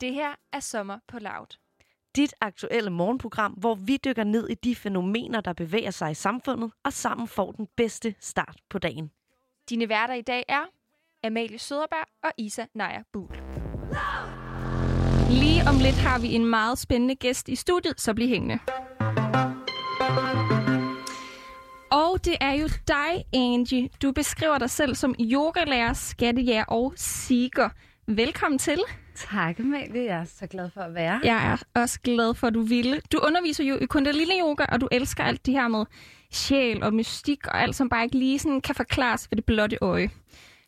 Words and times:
Det 0.00 0.14
her 0.14 0.34
er 0.52 0.60
Sommer 0.60 0.98
på 1.08 1.18
Loud. 1.18 1.58
Dit 2.16 2.34
aktuelle 2.40 2.90
morgenprogram, 2.90 3.52
hvor 3.52 3.74
vi 3.74 3.98
dykker 4.04 4.24
ned 4.24 4.48
i 4.48 4.54
de 4.54 4.76
fænomener, 4.76 5.40
der 5.40 5.52
bevæger 5.52 5.90
sig 5.90 6.10
i 6.10 6.14
samfundet, 6.14 6.72
og 6.84 6.92
sammen 6.92 7.28
får 7.28 7.52
den 7.52 7.68
bedste 7.76 8.14
start 8.20 8.56
på 8.70 8.78
dagen. 8.78 9.10
Dine 9.70 9.88
værter 9.88 10.14
i 10.14 10.22
dag 10.22 10.44
er 10.48 10.62
Amalie 11.24 11.58
Søderberg 11.58 12.06
og 12.22 12.30
Isa 12.38 12.64
Naja 12.74 13.02
Buhl. 13.12 13.36
Lige 15.30 15.62
om 15.68 15.74
lidt 15.78 15.96
har 15.96 16.18
vi 16.20 16.34
en 16.34 16.44
meget 16.44 16.78
spændende 16.78 17.14
gæst 17.14 17.48
i 17.48 17.56
studiet, 17.56 18.00
så 18.00 18.14
bliv 18.14 18.28
hængende. 18.28 18.58
Og 21.90 22.24
det 22.24 22.36
er 22.40 22.52
jo 22.52 22.68
dig, 22.88 23.24
Angie. 23.34 23.88
Du 24.02 24.12
beskriver 24.12 24.58
dig 24.58 24.70
selv 24.70 24.94
som 24.94 25.14
yogalærer, 25.20 25.92
skattejæger 25.92 26.64
og 26.64 26.92
seeker. 26.96 27.68
Velkommen 28.06 28.58
til. 28.58 28.78
Tak, 29.14 29.60
Amalie. 29.60 30.04
Jeg 30.04 30.20
er 30.20 30.24
så 30.24 30.46
glad 30.46 30.70
for 30.70 30.80
at 30.80 30.94
være. 30.94 31.20
Jeg 31.24 31.52
er 31.52 31.80
også 31.80 32.00
glad 32.00 32.34
for, 32.34 32.46
at 32.46 32.54
du 32.54 32.62
ville. 32.62 33.00
Du 33.12 33.18
underviser 33.18 33.64
jo 33.64 33.78
i 33.78 33.86
kundalini 33.86 34.40
yoga, 34.40 34.64
og 34.68 34.80
du 34.80 34.88
elsker 34.92 35.24
alt 35.24 35.46
det 35.46 35.54
her 35.54 35.68
med 35.68 35.84
sjæl 36.32 36.82
og 36.82 36.94
mystik 36.94 37.46
og 37.46 37.62
alt, 37.62 37.76
som 37.76 37.88
bare 37.88 38.04
ikke 38.04 38.18
lige 38.18 38.38
sådan 38.38 38.60
kan 38.60 38.74
forklares 38.74 39.30
ved 39.30 39.36
det 39.36 39.44
blotte 39.44 39.78
øje. 39.80 40.10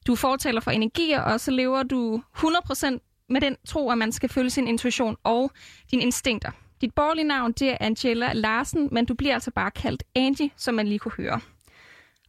Du 0.07 0.15
fortaler 0.15 0.61
for 0.61 0.71
energier, 0.71 1.21
og 1.21 1.41
så 1.41 1.51
lever 1.51 1.83
du 1.83 2.23
100% 2.37 3.27
med 3.29 3.41
den 3.41 3.57
tro, 3.67 3.91
at 3.91 3.99
man 3.99 4.13
skal 4.13 4.29
følge 4.29 4.51
sin 4.51 4.69
intuition 4.69 5.17
og 5.25 5.51
dine 5.91 6.03
instinkter. 6.03 6.51
Dit 6.81 6.95
borgerlige 6.95 7.25
navn, 7.25 7.53
det 7.53 7.71
er 7.71 7.77
Angela 7.81 8.33
Larsen, 8.33 8.89
men 8.93 9.07
du 9.07 9.15
bliver 9.15 9.35
altså 9.35 9.51
bare 9.51 9.71
kaldt 9.71 10.03
Angie, 10.15 10.51
som 10.57 10.75
man 10.75 10.87
lige 10.89 10.99
kunne 10.99 11.13
høre. 11.17 11.41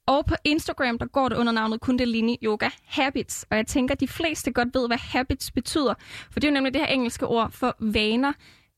Og 0.07 0.25
på 0.25 0.35
Instagram, 0.43 0.97
der 0.97 1.05
går 1.05 1.29
det 1.29 1.35
under 1.37 1.53
navnet 1.53 1.81
Kundalini 1.81 2.39
Yoga 2.43 2.69
Habits. 2.85 3.45
Og 3.49 3.57
jeg 3.57 3.67
tænker, 3.67 3.95
at 3.95 3.99
de 3.99 4.07
fleste 4.07 4.51
godt 4.51 4.69
ved, 4.73 4.87
hvad 4.87 4.97
habits 4.97 5.51
betyder. 5.51 5.93
For 6.31 6.39
det 6.39 6.47
er 6.47 6.51
jo 6.51 6.53
nemlig 6.53 6.73
det 6.73 6.81
her 6.81 6.87
engelske 6.87 7.27
ord 7.27 7.51
for 7.51 7.75
vaner. 7.79 8.33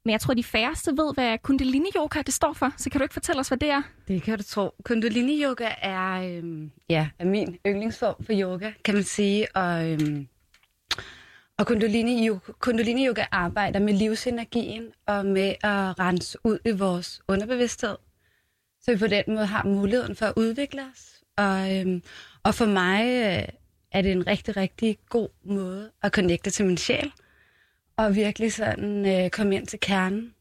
Men 0.06 0.12
jeg 0.12 0.22
tror, 0.22 0.34
de 0.34 0.44
færreste 0.44 0.92
ved, 0.92 1.14
hvad 1.14 1.38
Kundalini 1.38 1.90
Yoga 1.96 2.22
det 2.22 2.34
står 2.34 2.54
for. 2.54 2.74
Så 2.78 2.90
kan 2.90 3.00
du 3.00 3.04
ikke 3.04 3.14
fortælle 3.14 3.40
os, 3.40 3.48
hvad 3.48 3.58
det 3.58 3.70
er? 3.70 3.82
Det 4.08 4.24
kan 4.24 4.38
du 4.38 4.44
tro. 4.44 4.70
Kundalini 4.84 5.44
Yoga 5.44 5.70
er, 5.82 6.12
øhm, 6.12 6.72
ja, 6.90 7.10
er 7.20 7.26
min 7.26 7.58
yndlingsform 7.68 8.24
for 8.26 8.34
yoga, 8.36 8.72
kan 8.86 8.94
man 8.94 9.04
sige. 9.04 9.56
Og, 9.56 9.92
øhm, 9.92 10.28
og 11.58 11.68
Kundalini 11.68 12.28
yoga, 12.28 12.52
Kundalini 12.60 13.08
yoga 13.08 13.26
arbejder 13.32 13.80
med 13.80 13.94
livsenergien 13.94 14.84
og 15.08 15.26
med 15.26 15.50
at 15.64 16.00
rense 16.00 16.38
ud 16.44 16.60
i 16.66 16.72
vores 16.72 17.22
underbevidsthed. 17.28 17.96
Så 18.82 18.92
vi 18.92 18.98
på 18.98 19.08
den 19.08 19.24
måde 19.28 19.46
har 19.46 19.64
muligheden 19.64 20.16
for 20.16 20.26
at 20.26 20.34
udvikle 20.36 20.82
os. 20.94 21.19
Og, 21.40 21.78
øhm, 21.78 22.04
og 22.44 22.56
for 22.56 22.66
mig 22.66 23.04
øh, 23.04 23.44
er 23.92 24.02
det 24.02 24.12
en 24.12 24.28
rigtig, 24.28 24.58
rigtig 24.58 24.98
god 25.10 25.30
måde 25.46 25.92
at 26.04 26.12
connecte 26.12 26.50
til 26.50 26.66
min 26.66 26.78
sjæl. 26.78 27.12
Og 27.98 28.16
virkelig 28.16 28.54
sådan 28.54 29.06
øh, 29.06 29.30
komme 29.30 29.56
ind 29.56 29.68
til 29.68 29.80
kernen 29.80 30.34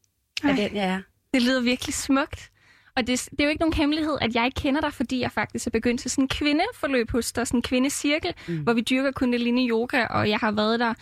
af 0.44 0.48
Ej. 0.48 0.56
den, 0.56 0.76
jeg 0.76 0.84
er. 0.88 1.00
Det 1.34 1.42
lyder 1.42 1.60
virkelig 1.60 1.94
smukt. 1.94 2.50
Og 2.96 3.06
det, 3.06 3.28
det 3.30 3.40
er 3.40 3.44
jo 3.44 3.50
ikke 3.50 3.60
nogen 3.60 3.72
hemmelighed, 3.72 4.18
at 4.20 4.34
jeg 4.34 4.52
kender 4.56 4.80
dig, 4.80 4.92
fordi 4.92 5.20
jeg 5.20 5.32
faktisk 5.32 5.66
er 5.66 5.70
begyndt 5.70 6.00
til 6.00 6.10
sådan 6.10 6.24
en 6.24 6.28
kvindeforløb 6.28 7.10
hos 7.10 7.32
dig, 7.32 7.46
sådan 7.46 7.58
en 7.58 7.62
kvindecirkel, 7.62 8.34
mm. 8.48 8.58
hvor 8.58 8.72
vi 8.72 8.80
dyrker 8.80 9.10
kundalini 9.10 9.70
yoga, 9.70 10.06
og 10.06 10.28
jeg 10.28 10.38
har 10.38 10.50
været 10.50 10.80
der 10.80 10.94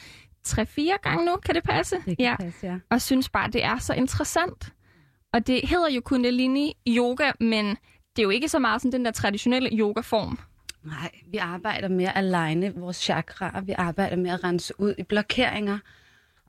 tre-fire 0.44 0.98
gange 1.02 1.26
nu, 1.26 1.36
kan 1.36 1.54
det 1.54 1.64
passe? 1.64 1.96
Det 2.06 2.18
kan 2.18 2.36
passe, 2.40 2.66
ja. 2.66 2.78
Og 2.90 3.02
synes 3.02 3.28
bare, 3.28 3.50
det 3.50 3.64
er 3.64 3.78
så 3.78 3.94
interessant. 3.94 4.72
Og 5.32 5.46
det 5.46 5.68
hedder 5.68 5.90
jo 5.90 6.00
kundalini 6.00 6.76
yoga, 6.88 7.32
men 7.40 7.76
det 8.16 8.22
er 8.22 8.22
jo 8.22 8.30
ikke 8.30 8.48
så 8.48 8.58
meget 8.58 8.82
sådan 8.82 8.92
den 8.92 9.04
der 9.04 9.10
traditionelle 9.10 9.70
yogaform. 9.72 10.38
Nej, 10.84 11.10
vi 11.26 11.36
arbejder 11.36 11.88
med 11.88 12.04
at 12.04 12.12
aligne 12.14 12.74
vores 12.74 12.96
chakraer. 12.96 13.60
Vi 13.60 13.72
arbejder 13.78 14.16
med 14.16 14.30
at 14.30 14.44
rense 14.44 14.80
ud 14.80 14.94
i 14.98 15.02
blokeringer 15.02 15.78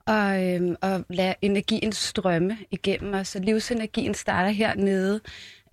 og, 0.06 0.44
øhm, 0.44 0.76
og 0.80 1.04
lade 1.10 1.34
energien 1.42 1.92
strømme 1.92 2.58
igennem 2.70 3.14
os. 3.14 3.28
Så 3.28 3.38
livsenergien 3.38 4.14
starter 4.14 4.50
hernede 4.50 5.20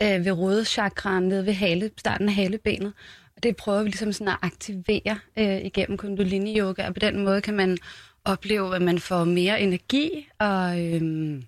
øh, 0.01 0.25
ved 0.25 0.31
rådechakraen, 0.31 1.23
nede 1.23 1.45
ved 1.45 1.53
hale, 1.53 1.91
starten 1.97 2.29
af 2.29 2.35
halebenet. 2.35 2.93
Og 3.35 3.43
det 3.43 3.55
prøver 3.55 3.83
vi 3.83 3.89
ligesom 3.89 4.13
sådan 4.13 4.27
at 4.27 4.37
aktivere 4.41 5.19
øh, 5.37 5.65
igennem 5.65 5.97
kundalini 5.97 6.59
yoga. 6.59 6.87
Og 6.87 6.93
på 6.93 6.99
den 6.99 7.25
måde 7.25 7.41
kan 7.41 7.53
man 7.53 7.77
opleve, 8.25 8.75
at 8.75 8.81
man 8.81 8.99
får 8.99 9.23
mere 9.23 9.61
energi 9.61 10.27
og... 10.39 10.81
Øhm, 10.81 11.43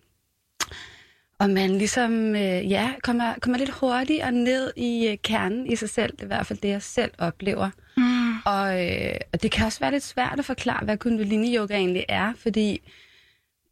og 1.40 1.50
man 1.50 1.78
ligesom, 1.78 2.36
øh, 2.36 2.72
ja, 2.72 2.94
kommer, 3.04 3.34
kommer 3.42 3.58
lidt 3.58 3.70
hurtigere 3.70 4.32
ned 4.32 4.74
i 4.76 5.08
øh, 5.08 5.18
kernen 5.24 5.72
i 5.72 5.76
sig 5.76 5.90
selv. 5.90 6.12
Det 6.12 6.22
er 6.22 6.26
i 6.26 6.28
hvert 6.28 6.46
fald 6.46 6.60
det, 6.60 6.70
jeg 6.70 6.82
selv 6.82 7.12
oplever. 7.18 7.70
Mm. 7.98 8.38
Og, 8.46 8.86
øh, 8.86 9.16
og 9.34 9.44
det 9.44 9.52
kan 9.52 9.66
også 9.66 9.80
være 9.80 9.92
lidt 9.92 10.04
svært 10.04 10.40
at 10.40 10.46
forklare, 10.46 10.86
hvad 10.86 10.98
kundalini 10.98 11.58
yoga 11.58 11.76
egentlig 11.76 12.06
er, 12.10 12.34
fordi 12.38 12.82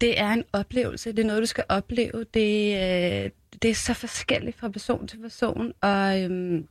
det 0.02 0.20
er 0.20 0.30
en 0.30 0.44
oplevelse. 0.54 1.12
Det 1.12 1.20
er 1.20 1.28
noget, 1.28 1.42
du 1.42 1.46
skal 1.46 1.64
opleve. 1.70 2.26
Det, 2.34 2.76
øh, 2.76 3.30
det 3.62 3.70
er 3.70 3.76
så 3.76 3.94
forskelligt 3.94 4.58
fra 4.58 4.70
person 4.70 5.08
til 5.08 5.18
person. 5.18 5.74
Og 5.82 6.24
øhm, 6.24 6.68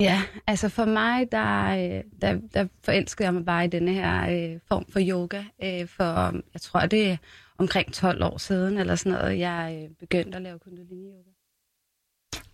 ja, 0.00 0.22
altså 0.46 0.68
for 0.68 0.84
mig, 0.84 1.32
der, 1.32 1.66
øh, 1.68 2.04
der, 2.22 2.40
der 2.54 2.66
forelskede 2.84 3.24
jeg 3.26 3.34
mig 3.34 3.44
bare 3.44 3.64
i 3.64 3.68
denne 3.68 3.92
her 3.92 4.30
øh, 4.30 4.60
form 4.68 4.86
for 4.92 5.00
yoga. 5.02 5.42
Øh, 5.64 5.88
for 5.88 6.32
jeg 6.54 6.60
tror, 6.60 6.80
det 6.80 7.10
er 7.10 7.16
omkring 7.58 7.92
12 7.94 8.24
år 8.24 8.38
siden, 8.38 8.78
eller 8.78 8.94
sådan 8.94 9.12
noget, 9.18 9.38
jeg 9.38 9.80
øh, 9.90 9.96
begyndte 10.00 10.36
at 10.36 10.42
lave 10.42 10.58
kundalini 10.58 11.06
yoga. 11.10 11.30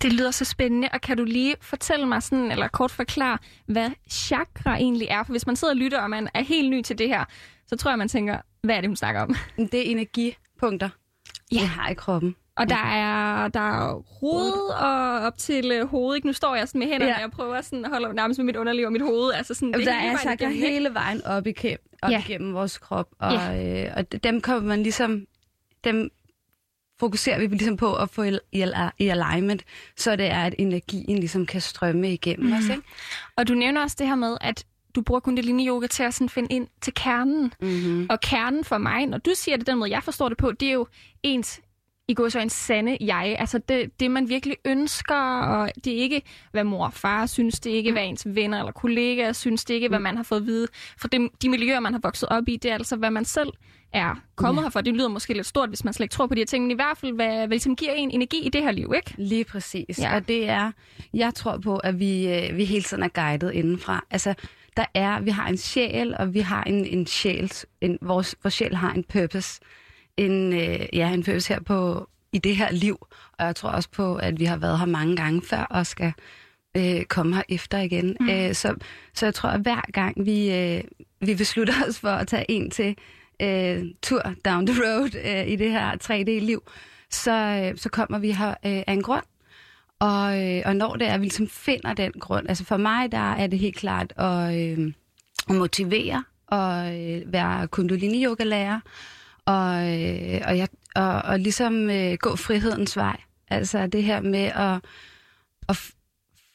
Det 0.03 0.13
lyder 0.13 0.31
så 0.31 0.45
spændende, 0.45 0.89
og 0.93 1.01
kan 1.01 1.17
du 1.17 1.25
lige 1.25 1.57
fortælle 1.61 2.07
mig 2.07 2.23
sådan, 2.23 2.51
eller 2.53 2.69
kort 2.69 2.91
forklare, 2.91 3.39
hvad 3.67 3.91
chakra 4.11 4.77
egentlig 4.77 5.09
er? 5.09 5.23
For 5.23 5.33
hvis 5.33 5.47
man 5.47 5.57
sidder 5.57 5.75
og 5.75 5.79
lytter, 5.79 6.01
og 6.01 6.11
man 6.11 6.29
er 6.35 6.43
helt 6.43 6.71
ny 6.71 6.83
til 6.83 6.99
det 6.99 7.09
her, 7.09 7.25
så 7.67 7.77
tror 7.77 7.91
jeg, 7.91 7.99
man 7.99 8.09
tænker, 8.09 8.39
hvad 8.63 8.77
er 8.77 8.81
det, 8.81 8.89
hun 8.91 8.97
snakker 8.97 9.21
om? 9.21 9.35
Det 9.57 9.75
er 9.75 9.91
energipunkter, 9.91 10.89
Ja. 11.53 11.61
vi 11.61 11.67
har 11.67 11.89
i 11.91 11.95
kroppen. 11.95 12.37
Og 12.57 12.69
der 12.69 12.77
er, 12.77 13.49
der 13.49 13.61
er 13.61 14.03
hoved 14.21 14.53
og 14.81 15.21
op 15.27 15.37
til 15.39 15.73
øh, 15.73 15.87
hovedet. 15.89 16.17
Ikke? 16.17 16.27
Nu 16.27 16.33
står 16.33 16.55
jeg 16.55 16.69
sådan 16.69 16.79
med 16.79 16.87
hænderne, 16.89 17.13
ja. 17.19 17.25
Og 17.25 17.31
prøver 17.31 17.61
sådan 17.61 17.85
at 17.85 17.91
holde 17.91 18.15
nærmest 18.15 18.39
med 18.39 18.45
mit 18.45 18.57
underliv 18.57 18.87
og 18.87 18.93
mit 18.93 19.03
hoved. 19.03 19.33
Altså 19.33 19.55
sådan, 19.55 19.73
Det 19.73 19.87
der 19.87 19.93
hele 19.93 19.99
er 20.01 20.03
vejen 20.05 20.19
chakra 20.19 20.33
igennem, 20.35 20.55
ikke? 20.55 20.69
hele 20.69 20.95
vejen 20.95 21.25
op, 21.25 21.47
igennem, 21.47 21.79
op 22.03 22.11
Ja. 22.11 22.19
igennem 22.29 22.55
vores 22.55 22.79
krop, 22.79 23.09
og, 23.19 23.33
ja. 23.33 23.85
øh, 23.87 23.93
og 23.97 24.23
dem 24.25 24.41
kommer 24.41 24.69
man 24.69 24.83
ligesom, 24.83 25.27
dem 25.85 26.11
fokuserer 27.01 27.39
vi 27.39 27.47
ligesom 27.47 27.77
på 27.77 27.95
at 27.95 28.11
få 28.11 28.23
i, 28.23 28.39
i, 28.53 28.65
i 28.99 29.09
alignment, 29.09 29.63
så 29.97 30.17
det 30.17 30.27
er, 30.27 30.43
at 30.45 30.55
energien 30.59 31.19
ligesom 31.19 31.47
kan 31.47 31.61
strømme 31.61 32.13
igennem 32.13 32.47
Mhm. 32.47 32.57
os. 32.59 32.65
Ikke? 32.69 32.83
Og 33.37 33.49
du 33.49 33.55
nævner 33.55 33.83
også 33.83 33.97
det 33.99 34.07
her 34.09 34.15
med, 34.15 34.37
at 34.41 34.65
du 34.95 35.03
bruger 35.03 35.21
kundalini 35.21 35.69
yoga 35.69 35.87
til 35.87 36.03
at 36.03 36.15
sådan 36.15 36.29
finde 36.29 36.55
ind 36.55 36.67
til 36.81 36.95
kernen. 36.95 37.53
Mm-hmm. 37.61 38.07
Og 38.11 38.21
kernen 38.21 38.65
for 38.65 38.79
mig, 38.79 39.07
når 39.07 39.19
du 39.19 39.31
siger 39.35 39.57
det 39.57 39.67
den 39.67 39.79
måde, 39.79 39.91
jeg 39.91 40.03
forstår 40.03 40.29
det 40.29 40.39
på, 40.39 40.53
det 40.53 40.69
er 40.69 40.73
jo 40.73 40.87
ens 41.23 41.61
i 42.09 42.15
går 42.15 42.29
så 42.29 42.41
en 42.41 42.51
sande 42.51 42.97
jeg. 43.01 43.37
Altså 43.39 43.59
det, 43.59 44.01
det, 44.01 44.11
man 44.11 44.29
virkelig 44.29 44.57
ønsker, 44.65 45.41
og 45.41 45.71
det 45.85 45.93
er 45.93 45.97
ikke, 45.99 46.23
hvad 46.53 46.65
mor 46.65 46.87
og 46.87 46.93
far 46.93 47.27
synes, 47.27 47.61
det 47.61 47.73
er 47.73 47.77
ikke, 47.77 47.93
hvad 47.93 48.03
ens 48.05 48.27
venner 48.27 48.59
eller 48.59 48.73
kollegaer 48.73 49.33
synes, 49.33 49.65
det 49.65 49.75
er 49.75 49.77
ikke, 49.77 49.89
hvad 49.89 49.99
man 49.99 50.17
har 50.17 50.23
fået 50.25 50.41
at 50.41 50.47
vide. 50.47 50.69
For 50.99 51.09
det, 51.09 51.29
de 51.43 51.49
miljøer, 51.49 51.81
man 51.81 51.93
har 51.93 52.01
vokset 52.03 52.29
op 52.29 52.49
i, 52.49 52.57
det 52.57 52.71
er 52.71 52.75
altså, 52.75 52.97
hvad 52.97 53.11
man 53.11 53.25
selv 53.25 53.49
er 53.93 54.15
kommet 54.37 54.63
Ja. 54.63 54.65
herfra. 54.67 54.81
Det 54.81 54.95
lyder 54.95 55.09
måske 55.09 55.35
lidt 55.35 55.47
stort, 55.47 55.69
hvis 55.69 55.85
man 55.85 55.95
slet 55.95 56.05
ikke 56.05 56.13
tror 56.13 56.27
på 56.27 56.35
de 56.35 56.41
her 56.41 56.47
ting, 56.47 56.65
men 56.65 56.71
i 56.71 56.75
hvert 56.75 56.99
fald, 56.99 57.13
hvad, 57.13 57.37
hvad 57.37 57.49
ligesom 57.49 57.77
giver 57.77 57.93
en 57.93 58.11
energi 58.11 58.47
i 58.47 58.49
det 58.49 58.63
her 58.63 58.71
liv, 58.71 58.93
ikke? 58.97 59.15
Lige 59.19 59.45
præcis. 59.45 59.99
Ja. 59.99 60.09
Ja. 60.11 60.17
Og 60.17 60.29
det 60.29 60.49
er, 60.49 60.73
jeg 61.15 61.35
tror 61.35 61.59
på, 61.59 61.77
at 61.77 61.99
vi, 61.99 62.29
øh, 62.29 62.57
vi 62.57 62.65
hele 62.65 62.83
tiden 62.83 63.03
er 63.03 63.09
guidet 63.09 63.53
indenfra. 63.53 64.05
Altså, 64.11 64.35
der 64.77 64.85
er, 64.95 65.21
vi 65.21 65.31
har 65.31 65.49
en 65.49 65.57
sjæl, 65.57 66.15
og 66.19 66.35
vi 66.35 66.41
har 66.41 66.63
en, 66.65 66.87
en 66.87 67.07
sjæl, 67.07 67.53
en, 67.81 67.99
vores, 68.03 68.37
vores 68.43 68.55
sjæl 68.55 68.75
har 68.75 68.93
en 68.93 69.05
purpose. 69.05 69.61
En, 70.17 70.53
øh, 70.53 70.87
ja, 70.93 71.13
en 71.13 71.23
purpose 71.23 71.55
her 71.55 71.61
på, 71.61 72.09
i 72.33 72.39
det 72.39 72.57
her 72.57 72.73
liv. 72.73 73.07
Og 73.39 73.47
jeg 73.47 73.57
tror 73.57 73.71
også 73.71 73.89
på, 73.91 74.17
at 74.17 74.41
vi 74.41 74.45
har 74.45 74.57
været 74.57 74.79
her 74.79 74.87
mange 74.87 75.17
gange 75.17 75.43
før, 75.43 75.63
og 75.63 75.87
skal 75.87 76.13
øh, 76.77 77.05
komme 77.05 77.35
her 77.35 77.43
efter 77.49 77.79
igen. 77.79 78.17
Mm. 78.21 78.29
Øh, 78.29 78.55
så, 78.55 78.75
så 79.15 79.27
jeg 79.27 79.35
tror, 79.35 79.49
at 79.49 79.61
hver 79.61 79.91
gang 79.93 80.27
vi, 80.27 80.53
øh, 80.53 80.85
vi 81.21 81.35
beslutter 81.35 81.75
os 81.89 81.99
for 81.99 82.09
at 82.09 82.27
tage 82.27 82.51
en 82.51 82.71
til 82.71 82.97
øh, 83.43 83.85
tur 84.03 84.23
down 84.45 84.67
the 84.67 84.83
road 84.83 85.11
øh, 85.25 85.49
i 85.49 85.57
det 85.57 85.71
her 85.71 85.97
3D-liv, 86.05 86.63
så, 87.11 87.33
øh, 87.33 87.79
så 87.79 87.89
kommer 87.89 88.19
vi 88.19 88.31
her 88.31 88.49
øh, 88.51 88.83
af 88.87 88.93
en 88.93 89.03
grund. 89.03 89.25
Og, 89.99 90.43
øh, 90.43 90.63
og 90.65 90.77
når 90.77 90.97
det 90.97 91.09
er, 91.09 91.15
at 91.15 91.21
vi 91.21 91.25
ligesom 91.25 91.49
finder 91.49 91.95
den 91.95 92.13
grund, 92.13 92.49
altså 92.49 92.65
for 92.65 92.77
mig, 92.77 93.13
der 93.13 93.33
er 93.33 93.47
det 93.47 93.59
helt 93.59 93.77
klart 93.77 94.13
at, 94.17 94.61
øh, 94.61 94.93
at 95.49 95.55
motivere 95.55 96.25
og 96.47 97.01
øh, 97.01 97.33
være 97.33 97.69
kundalini-yoga-lærer, 97.69 98.81
og, 99.47 99.75
øh, 99.75 100.41
og, 100.47 100.59
jeg, 100.59 100.69
og, 100.95 101.23
og 101.23 101.41
ligesom 101.41 101.91
øh, 101.91 102.15
gå 102.15 102.37
frihedens 102.37 102.97
vej. 102.97 103.17
Altså 103.49 103.87
det 103.87 104.03
her 104.03 104.21
med 104.21 104.45
at, 104.45 104.85
at 105.69 105.95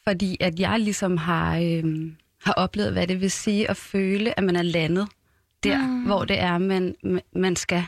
fordi 0.03 0.37
at 0.39 0.59
jeg 0.59 0.79
ligesom 0.79 1.17
har, 1.17 1.57
øh, 1.57 2.11
har 2.43 2.53
oplevet, 2.53 2.91
hvad 2.91 3.07
det 3.07 3.21
vil 3.21 3.31
sige 3.31 3.69
at 3.69 3.77
føle, 3.77 4.39
at 4.39 4.43
man 4.43 4.55
er 4.55 4.61
landet 4.61 5.07
der, 5.63 5.87
mm. 5.87 6.03
hvor 6.03 6.25
det 6.25 6.39
er, 6.39 6.57
man, 6.57 6.95
man 7.35 7.55
skal, 7.55 7.83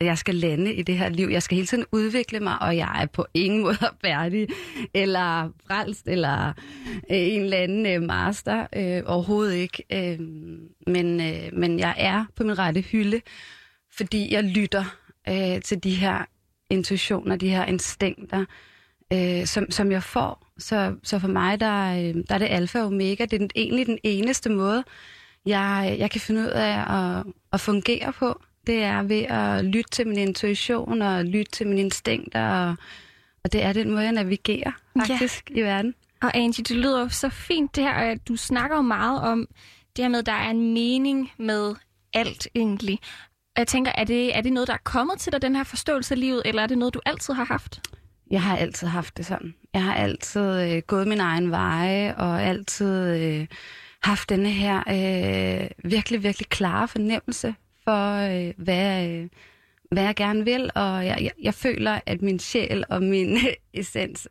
jeg 0.00 0.18
skal 0.18 0.34
lande 0.34 0.74
i 0.74 0.82
det 0.82 0.98
her 0.98 1.08
liv. 1.08 1.28
Jeg 1.28 1.42
skal 1.42 1.54
hele 1.54 1.66
tiden 1.66 1.84
udvikle 1.92 2.40
mig, 2.40 2.62
og 2.62 2.76
jeg 2.76 3.02
er 3.02 3.06
på 3.06 3.26
ingen 3.34 3.62
måde 3.64 3.76
færdig, 4.04 4.48
eller 4.94 5.50
frelst, 5.66 6.08
eller 6.08 6.48
øh, 7.10 7.16
en 7.18 7.42
eller 7.42 7.56
anden 7.56 7.86
øh, 7.86 8.02
master. 8.02 8.66
Øh, 8.76 9.02
overhovedet 9.06 9.54
ikke. 9.54 9.84
Øh, 9.92 10.20
men, 10.86 11.20
øh, 11.20 11.50
men 11.52 11.78
jeg 11.78 11.94
er 11.98 12.24
på 12.36 12.44
min 12.44 12.58
rette 12.58 12.80
hylde, 12.80 13.20
fordi 13.96 14.32
jeg 14.32 14.44
lytter 14.44 14.84
øh, 15.28 15.62
til 15.62 15.84
de 15.84 15.94
her 15.94 16.24
intuitioner, 16.70 17.36
de 17.36 17.48
her 17.48 17.64
instinkter, 17.64 18.44
øh, 19.12 19.46
som, 19.46 19.70
som 19.70 19.92
jeg 19.92 20.02
får. 20.02 20.46
Så, 20.58 20.96
så 21.02 21.18
for 21.18 21.28
mig, 21.28 21.60
der, 21.60 21.92
øh, 21.92 22.14
der 22.28 22.34
er 22.34 22.38
det 22.38 22.48
alfa 22.50 22.80
og 22.80 22.86
omega. 22.86 23.24
Det 23.24 23.32
er 23.32 23.38
den, 23.38 23.50
egentlig 23.54 23.86
den 23.86 23.98
eneste 24.02 24.50
måde, 24.50 24.84
jeg, 25.46 25.96
jeg 25.98 26.10
kan 26.10 26.20
finde 26.20 26.40
ud 26.40 26.46
af 26.46 26.94
at, 26.96 27.24
at 27.52 27.60
fungere 27.60 28.12
på. 28.12 28.40
Det 28.66 28.82
er 28.82 29.02
ved 29.02 29.22
at 29.22 29.64
lytte 29.64 29.90
til 29.90 30.08
min 30.08 30.18
intuition 30.18 31.02
og 31.02 31.24
lytte 31.24 31.52
til 31.52 31.66
mine 31.66 31.80
instinkter. 31.80 32.48
Og, 32.48 32.76
og 33.44 33.52
det 33.52 33.62
er 33.62 33.72
den 33.72 33.90
måde, 33.90 34.02
jeg 34.02 34.12
navigerer 34.12 34.72
faktisk 35.00 35.50
ja. 35.50 35.60
i 35.60 35.62
verden. 35.62 35.94
Og 36.22 36.36
Angie, 36.36 36.64
det 36.64 36.76
lyder 36.76 37.08
så 37.08 37.28
fint 37.28 37.76
det 37.76 37.84
her, 37.84 37.92
at 37.92 38.28
du 38.28 38.36
snakker 38.36 38.76
jo 38.76 38.82
meget 38.82 39.20
om 39.20 39.46
det 39.96 40.04
her 40.04 40.08
med, 40.08 40.18
at 40.18 40.26
der 40.26 40.32
er 40.32 40.50
en 40.50 40.74
mening 40.74 41.32
med 41.38 41.74
alt 42.14 42.48
egentlig. 42.54 42.98
Jeg 43.56 43.66
tænker, 43.66 43.92
er 43.94 44.04
det, 44.04 44.36
er 44.36 44.40
det 44.40 44.52
noget, 44.52 44.66
der 44.66 44.74
er 44.74 44.84
kommet 44.84 45.18
til 45.18 45.32
dig, 45.32 45.42
den 45.42 45.56
her 45.56 45.64
forståelse 45.64 46.14
af 46.14 46.20
livet, 46.20 46.42
eller 46.44 46.62
er 46.62 46.66
det 46.66 46.78
noget, 46.78 46.94
du 46.94 47.00
altid 47.06 47.34
har 47.34 47.44
haft? 47.44 47.80
Jeg 48.30 48.42
har 48.42 48.56
altid 48.56 48.86
haft 48.86 49.16
det 49.16 49.26
sådan. 49.26 49.54
Jeg 49.74 49.82
har 49.82 49.94
altid 49.94 50.60
øh, 50.60 50.82
gået 50.86 51.08
min 51.08 51.20
egen 51.20 51.50
veje, 51.50 52.14
og 52.16 52.42
altid 52.42 53.16
øh, 53.16 53.46
haft 54.02 54.28
denne 54.28 54.50
her 54.50 54.78
øh, 54.78 55.90
virkelig, 55.90 56.22
virkelig 56.22 56.48
klare 56.48 56.88
fornemmelse 56.88 57.54
for, 57.84 58.14
øh, 58.14 58.54
hvad, 58.56 59.08
øh, 59.08 59.28
hvad 59.90 60.02
jeg 60.02 60.16
gerne 60.16 60.44
vil. 60.44 60.70
Og 60.74 61.06
jeg, 61.06 61.18
jeg, 61.20 61.30
jeg 61.42 61.54
føler, 61.54 62.00
at 62.06 62.22
min 62.22 62.38
sjæl 62.38 62.84
og 62.88 63.02
min 63.02 63.38
essens 63.74 64.28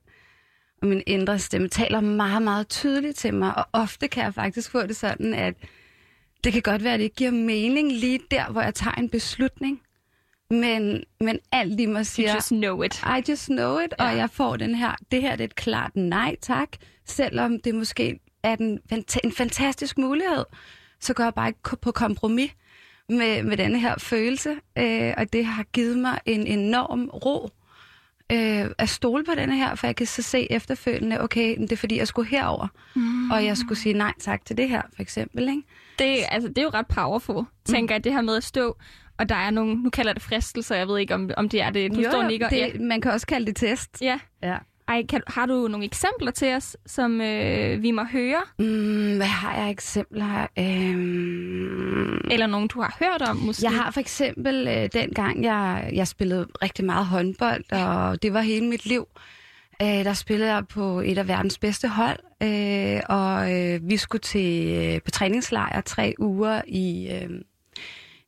og 0.81 0.87
min 0.87 1.03
indre 1.07 1.39
stemme 1.39 1.67
taler 1.67 2.01
meget, 2.01 2.41
meget 2.41 2.67
tydeligt 2.67 3.17
til 3.17 3.33
mig. 3.33 3.57
Og 3.57 3.65
ofte 3.73 4.07
kan 4.07 4.23
jeg 4.23 4.33
faktisk 4.33 4.71
få 4.71 4.81
det 4.81 4.95
sådan, 4.95 5.33
at 5.33 5.55
det 6.43 6.53
kan 6.53 6.61
godt 6.61 6.83
være, 6.83 6.93
at 6.93 6.99
det 6.99 7.03
ikke 7.03 7.15
giver 7.15 7.31
mening 7.31 7.91
lige 7.91 8.19
der, 8.31 8.51
hvor 8.51 8.61
jeg 8.61 8.75
tager 8.75 8.95
en 8.95 9.09
beslutning. 9.09 9.81
Men, 10.49 11.03
men 11.19 11.39
alt 11.51 11.79
i 11.79 11.85
mig 11.85 12.05
siger... 12.05 12.29
You 12.29 12.35
just 12.35 12.49
know 12.49 12.81
it. 12.81 13.03
I 13.03 13.31
just 13.31 13.47
know 13.47 13.79
it, 13.79 13.93
ja. 13.99 14.05
og 14.05 14.17
jeg 14.17 14.29
får 14.29 14.57
den 14.57 14.75
her... 14.75 14.95
Det 15.11 15.21
her 15.21 15.31
det 15.31 15.43
er 15.43 15.47
et 15.47 15.55
klart 15.55 15.95
nej 15.95 16.35
tak, 16.41 16.69
selvom 17.05 17.59
det 17.59 17.75
måske 17.75 18.19
er 18.43 18.55
en, 18.55 18.79
en 19.23 19.31
fantastisk 19.31 19.97
mulighed, 19.97 20.45
så 20.99 21.13
går 21.13 21.23
jeg 21.23 21.33
bare 21.33 21.47
ikke 21.47 21.77
på 21.81 21.91
kompromis 21.91 22.51
med, 23.09 23.43
med 23.43 23.57
denne 23.57 23.79
her 23.79 23.95
følelse, 23.97 24.55
øh, 24.77 25.13
og 25.17 25.33
det 25.33 25.45
har 25.45 25.63
givet 25.63 25.97
mig 25.97 26.19
en 26.25 26.47
enorm 26.47 27.09
ro 27.09 27.49
øh, 28.31 28.71
at 28.77 28.89
stole 28.89 29.23
på 29.23 29.31
denne 29.35 29.55
her, 29.55 29.75
for 29.75 29.87
jeg 29.87 29.95
kan 29.95 30.05
så 30.05 30.21
se 30.21 30.51
efterfølgende, 30.51 31.21
okay, 31.21 31.57
det 31.57 31.71
er 31.71 31.77
fordi, 31.77 31.97
jeg 31.97 32.07
skulle 32.07 32.29
herover, 32.29 32.67
mm. 32.95 33.31
og 33.31 33.45
jeg 33.45 33.57
skulle 33.57 33.79
sige 33.79 33.93
nej 33.93 34.13
tak 34.19 34.45
til 34.45 34.57
det 34.57 34.69
her, 34.69 34.81
for 34.95 35.01
eksempel. 35.01 35.49
Ikke? 35.49 35.63
Det, 35.99 36.17
altså, 36.31 36.49
det 36.49 36.57
er 36.57 36.63
jo 36.63 36.69
ret 36.73 36.87
powerful, 36.87 37.39
mm. 37.39 37.45
tænker 37.65 37.95
jeg, 37.95 38.03
det 38.03 38.11
her 38.11 38.21
med 38.21 38.37
at 38.37 38.43
stå 38.43 38.77
og 39.17 39.29
der 39.29 39.35
er 39.35 39.49
nogle, 39.49 39.75
nu 39.75 39.89
kalder 39.89 40.13
det 40.13 40.21
fristelser, 40.21 40.75
jeg 40.75 40.87
ved 40.87 40.99
ikke, 40.99 41.13
om, 41.13 41.29
om 41.37 41.49
det 41.49 41.61
er 41.61 41.69
det. 41.69 41.95
Du 41.95 42.01
jo, 42.01 42.11
står 42.11 42.23
nikker. 42.23 42.49
Det, 42.49 42.57
ja. 42.57 42.79
Man 42.79 43.01
kan 43.01 43.11
også 43.11 43.27
kalde 43.27 43.45
det 43.45 43.55
test. 43.55 44.01
Ja. 44.01 44.19
ja. 44.43 44.57
Ej, 44.87 45.05
kan, 45.09 45.21
har 45.27 45.45
du 45.45 45.67
nogle 45.67 45.85
eksempler 45.85 46.31
til 46.31 46.55
os, 46.55 46.77
som 46.85 47.21
øh, 47.21 47.83
vi 47.83 47.91
må 47.91 48.03
høre? 48.03 48.41
Mm, 48.59 49.15
hvad 49.15 49.25
har 49.25 49.55
jeg 49.61 49.71
eksempler? 49.71 50.47
Øhm... 50.59 52.31
Eller 52.31 52.47
nogen, 52.47 52.67
du 52.67 52.81
har 52.81 52.97
hørt 52.99 53.29
om, 53.29 53.37
måske? 53.37 53.63
Jeg 53.63 53.71
har 53.71 53.91
for 53.91 53.99
eksempel 53.99 54.67
øh, 54.67 54.89
dengang, 54.93 55.43
jeg, 55.43 55.89
jeg 55.93 56.07
spillede 56.07 56.47
rigtig 56.61 56.85
meget 56.85 57.05
håndbold, 57.05 57.71
og 57.71 58.23
det 58.23 58.33
var 58.33 58.41
hele 58.41 58.67
mit 58.67 58.85
liv. 58.85 59.07
Øh, 59.81 59.87
der 59.87 60.13
spillede 60.13 60.53
jeg 60.53 60.67
på 60.67 60.99
et 60.99 61.17
af 61.17 61.27
verdens 61.27 61.57
bedste 61.57 61.87
hold, 61.87 62.19
øh, 62.43 63.01
og 63.09 63.53
øh, 63.53 63.89
vi 63.89 63.97
skulle 63.97 64.21
til 64.21 64.73
øh, 64.73 65.01
på 65.01 65.11
træningslejr 65.11 65.81
tre 65.81 66.15
uger 66.19 66.61
i... 66.67 67.09
Øh, 67.11 67.29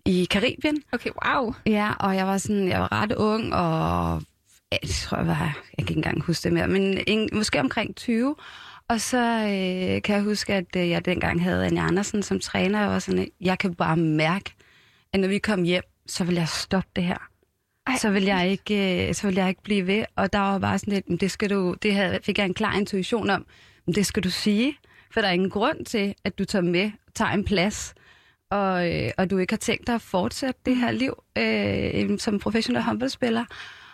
i 0.06 0.28
Karibien. 0.32 0.78
Okay, 0.92 1.10
wow. 1.26 1.54
Ja, 1.66 1.92
og 2.00 2.16
jeg 2.16 2.28
var 2.28 2.38
sådan, 2.38 2.68
jeg 2.68 2.80
var 2.80 2.92
ret 2.92 3.12
ung, 3.12 3.54
og 3.54 4.22
jeg 4.72 4.90
tror, 4.90 5.18
jeg 5.18 5.28
var, 5.28 5.44
jeg 5.78 5.86
kan 5.86 5.90
ikke 5.90 5.94
engang 5.94 6.22
huske 6.22 6.44
det 6.44 6.54
mere, 6.54 6.68
men 6.68 7.04
en, 7.08 7.30
måske 7.34 7.60
omkring 7.60 7.96
20. 7.96 8.36
Og 8.90 9.02
så 9.02 9.18
øh, 9.18 10.02
kan 10.02 10.16
jeg 10.16 10.24
huske, 10.24 10.54
at 10.54 10.76
øh, 10.78 10.90
jeg 10.90 11.06
dengang 11.06 11.44
havde 11.44 11.66
Anja 11.66 11.88
Andersen 11.88 12.24
som 12.24 12.40
træner, 12.40 12.86
og 12.86 12.92
var 12.92 13.00
sådan, 13.00 13.28
jeg 13.42 13.58
kan 13.60 13.76
bare 13.76 13.98
mærke, 13.98 14.54
at 15.14 15.20
når 15.20 15.28
vi 15.28 15.38
kom 15.38 15.64
hjem, 15.64 15.84
så 16.08 16.24
vil 16.24 16.36
jeg 16.36 16.48
stoppe 16.48 16.90
det 16.96 17.04
her. 17.04 17.30
Ej, 17.88 17.98
så 17.98 18.10
vil 18.10 18.24
jeg 18.24 18.50
ikke, 18.50 19.08
øh, 19.08 19.14
så 19.14 19.28
vil 19.28 19.36
jeg 19.36 19.50
ikke 19.50 19.64
blive 19.64 19.88
ved. 19.88 20.06
Og 20.16 20.34
der 20.34 20.40
var 20.40 20.60
bare 20.60 20.80
sådan 20.80 20.94
lidt, 20.94 21.22
det 21.22 21.32
skal 21.32 21.50
du, 21.50 21.76
det 21.84 21.96
havde, 21.96 22.20
fik 22.24 22.38
jeg 22.38 22.46
en 22.46 22.54
klar 22.54 22.74
intuition 22.74 23.30
om, 23.30 23.46
det 23.96 24.06
skal 24.06 24.24
du 24.24 24.30
sige, 24.30 24.78
for 25.12 25.22
der 25.22 25.28
er 25.28 25.32
ingen 25.32 25.50
grund 25.50 25.86
til, 25.86 26.16
at 26.24 26.40
du 26.40 26.46
tager 26.46 26.64
med, 26.64 26.92
tager 27.16 27.32
en 27.32 27.44
plads, 27.44 27.94
og, 28.50 28.94
øh, 28.94 29.12
og 29.18 29.30
du 29.30 29.38
ikke 29.38 29.54
har 29.54 29.58
tænkt 29.58 29.88
dig 29.88 29.96
at 29.96 30.02
fortsætte 30.02 30.60
det 30.66 30.76
her 30.76 30.92
liv 30.92 31.14
øh, 31.38 32.20
som 32.20 32.40
professionel 32.40 32.82
håndboldspiller. 32.82 33.46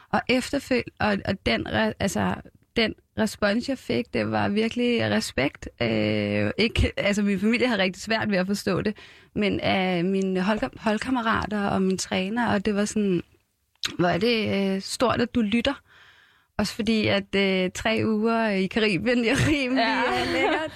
Og 0.10 0.22
efterfølg, 0.30 0.86
og, 1.00 1.18
og 1.26 1.46
den, 1.46 1.68
altså, 2.00 2.36
den 2.76 2.96
respons, 3.18 3.70
jeg 3.70 3.78
fik, 3.78 4.14
det 4.14 4.32
var 4.32 4.50
virkelig 4.50 5.12
respekt. 5.12 5.70
Øh, 5.82 6.52
ikke, 6.58 6.92
altså, 6.98 7.24
min 7.24 7.40
familie 7.40 7.68
har 7.68 7.78
rigtig 7.78 8.02
svært 8.02 8.32
ved 8.32 8.38
at 8.38 8.48
forstå 8.48 8.82
det, 8.82 8.98
men 9.36 9.60
af 9.60 10.06
mine 10.06 10.42
hold, 10.42 10.80
holdkammerater 10.80 11.68
og 11.68 11.82
min 11.82 11.98
træner, 11.98 12.54
og 12.54 12.66
det 12.66 12.76
var 12.76 12.86
sådan, 12.86 13.24
hvor 14.00 14.08
er 14.08 14.18
det 14.18 14.74
øh, 14.76 14.82
stort, 14.82 15.22
at 15.22 15.36
du 15.36 15.42
lytter. 15.42 15.82
Også 16.58 16.76
fordi, 16.76 17.08
at 17.08 17.36
øh, 17.36 17.72
tre 17.76 18.02
uger 18.06 18.50
i 18.50 18.68
Karibien 18.68 19.26
er 19.26 19.36
rimelig 19.50 19.82
ja. 19.82 20.22
Øh, 20.22 20.34
lækkert. 20.34 20.72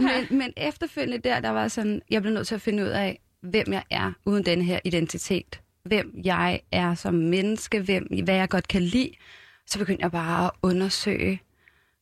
Men, 0.00 0.38
men 0.38 0.52
efterfølgende 0.56 1.28
der, 1.28 1.40
der 1.40 1.50
var 1.50 1.68
sådan, 1.68 2.02
jeg 2.10 2.22
blev 2.22 2.34
nødt 2.34 2.46
til 2.46 2.54
at 2.54 2.60
finde 2.60 2.82
ud 2.82 2.88
af, 2.88 3.20
hvem 3.40 3.72
jeg 3.72 3.82
er 3.90 4.12
uden 4.24 4.44
den 4.44 4.62
her 4.62 4.78
identitet. 4.84 5.60
Hvem 5.82 6.20
jeg 6.24 6.60
er 6.72 6.94
som 6.94 7.14
menneske, 7.14 7.80
hvem, 7.80 8.06
hvad 8.24 8.34
jeg 8.34 8.48
godt 8.48 8.68
kan 8.68 8.82
lide. 8.82 9.10
Så 9.66 9.78
begyndte 9.78 10.02
jeg 10.02 10.10
bare 10.12 10.44
at 10.44 10.50
undersøge, 10.62 11.40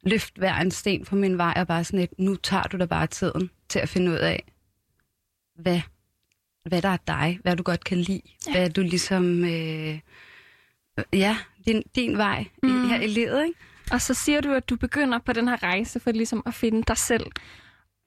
løft 0.03 0.37
hver 0.37 0.55
en 0.55 0.71
sten 0.71 1.05
på 1.05 1.17
min 1.17 1.39
vej, 1.39 1.55
og 1.57 1.67
bare 1.67 1.85
sådan 1.85 2.01
et, 2.01 2.11
nu 2.19 2.37
tager 2.37 2.63
du 2.63 2.77
da 2.77 2.85
bare 2.85 3.07
tiden 3.07 3.51
til 3.69 3.79
at 3.79 3.89
finde 3.89 4.11
ud 4.11 4.17
af, 4.17 4.45
hvad, 5.59 5.81
hvad 6.65 6.83
der 6.83 6.89
er 6.89 6.99
dig, 7.07 7.39
hvad 7.43 7.57
du 7.57 7.63
godt 7.63 7.85
kan 7.85 7.99
lide, 7.99 8.23
ja. 8.47 8.53
hvad 8.53 8.71
du 8.71 8.81
ligesom, 8.81 9.45
øh, 9.45 9.99
ja, 11.13 11.37
din, 11.67 11.83
din 11.95 12.17
vej 12.17 12.45
mm. 12.63 12.89
her 12.89 13.01
i 13.01 13.07
livet, 13.07 13.45
ikke? 13.47 13.59
Og 13.91 14.01
så 14.03 14.15
siger 14.15 14.41
du, 14.41 14.53
at 14.53 14.69
du 14.69 14.77
begynder 14.77 15.19
på 15.19 15.33
den 15.33 15.49
her 15.49 15.63
rejse 15.63 16.01
for 16.01 16.11
ligesom 16.11 16.43
at 16.47 16.55
finde 16.55 16.83
dig 16.83 16.97
selv. 16.97 17.27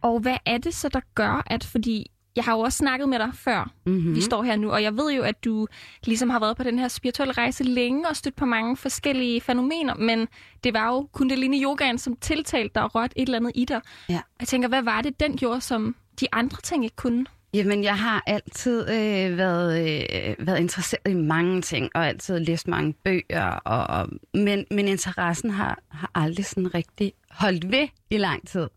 Og 0.03 0.19
hvad 0.19 0.37
er 0.45 0.57
det 0.57 0.73
så, 0.73 0.89
der 0.89 1.01
gør, 1.15 1.43
at 1.47 1.63
fordi 1.63 2.11
jeg 2.35 2.43
har 2.43 2.53
jo 2.53 2.59
også 2.59 2.77
snakket 2.77 3.09
med 3.09 3.19
dig 3.19 3.29
før, 3.33 3.71
mm-hmm. 3.85 4.15
vi 4.15 4.21
står 4.21 4.43
her 4.43 4.55
nu, 4.55 4.71
og 4.71 4.83
jeg 4.83 4.97
ved 4.97 5.11
jo, 5.11 5.23
at 5.23 5.43
du 5.45 5.67
ligesom 6.03 6.29
har 6.29 6.39
været 6.39 6.57
på 6.57 6.63
den 6.63 6.79
her 6.79 6.87
spirituelle 6.87 7.31
rejse 7.31 7.63
længe 7.63 8.09
og 8.09 8.15
stødt 8.15 8.35
på 8.35 8.45
mange 8.45 8.77
forskellige 8.77 9.41
fænomener, 9.41 9.95
men 9.95 10.27
det 10.63 10.73
var 10.73 10.87
jo 10.87 11.09
kundalini 11.13 11.63
yogaen, 11.63 11.97
som 11.97 12.15
tiltalte 12.15 12.71
dig 12.75 12.83
og 12.83 12.95
rørte 12.95 13.19
et 13.19 13.25
eller 13.25 13.37
andet 13.37 13.51
i 13.55 13.65
dig. 13.65 13.81
Ja. 14.09 14.21
Jeg 14.39 14.47
tænker, 14.47 14.69
hvad 14.69 14.81
var 14.81 15.01
det, 15.01 15.19
den 15.19 15.37
gjorde, 15.37 15.61
som 15.61 15.95
de 16.19 16.27
andre 16.31 16.57
ting 16.61 16.83
ikke 16.83 16.95
kunne? 16.95 17.25
Jamen, 17.53 17.83
jeg 17.83 17.97
har 17.97 18.23
altid 18.27 18.89
øh, 18.89 19.37
været, 19.37 19.81
øh, 19.81 20.47
været 20.47 20.59
interesseret 20.59 21.07
i 21.09 21.13
mange 21.13 21.61
ting, 21.61 21.89
og 21.95 22.07
altid 22.07 22.39
læst 22.39 22.67
mange 22.67 22.93
bøger, 22.93 23.49
og, 23.49 24.09
men, 24.33 24.65
men 24.71 24.87
interessen 24.87 25.49
har, 25.49 25.79
har 25.89 26.11
aldrig 26.15 26.45
sådan 26.45 26.73
rigtig 26.73 27.13
holdt 27.31 27.71
ved 27.71 27.87
i 28.09 28.17
lang 28.17 28.47
tid. 28.47 28.67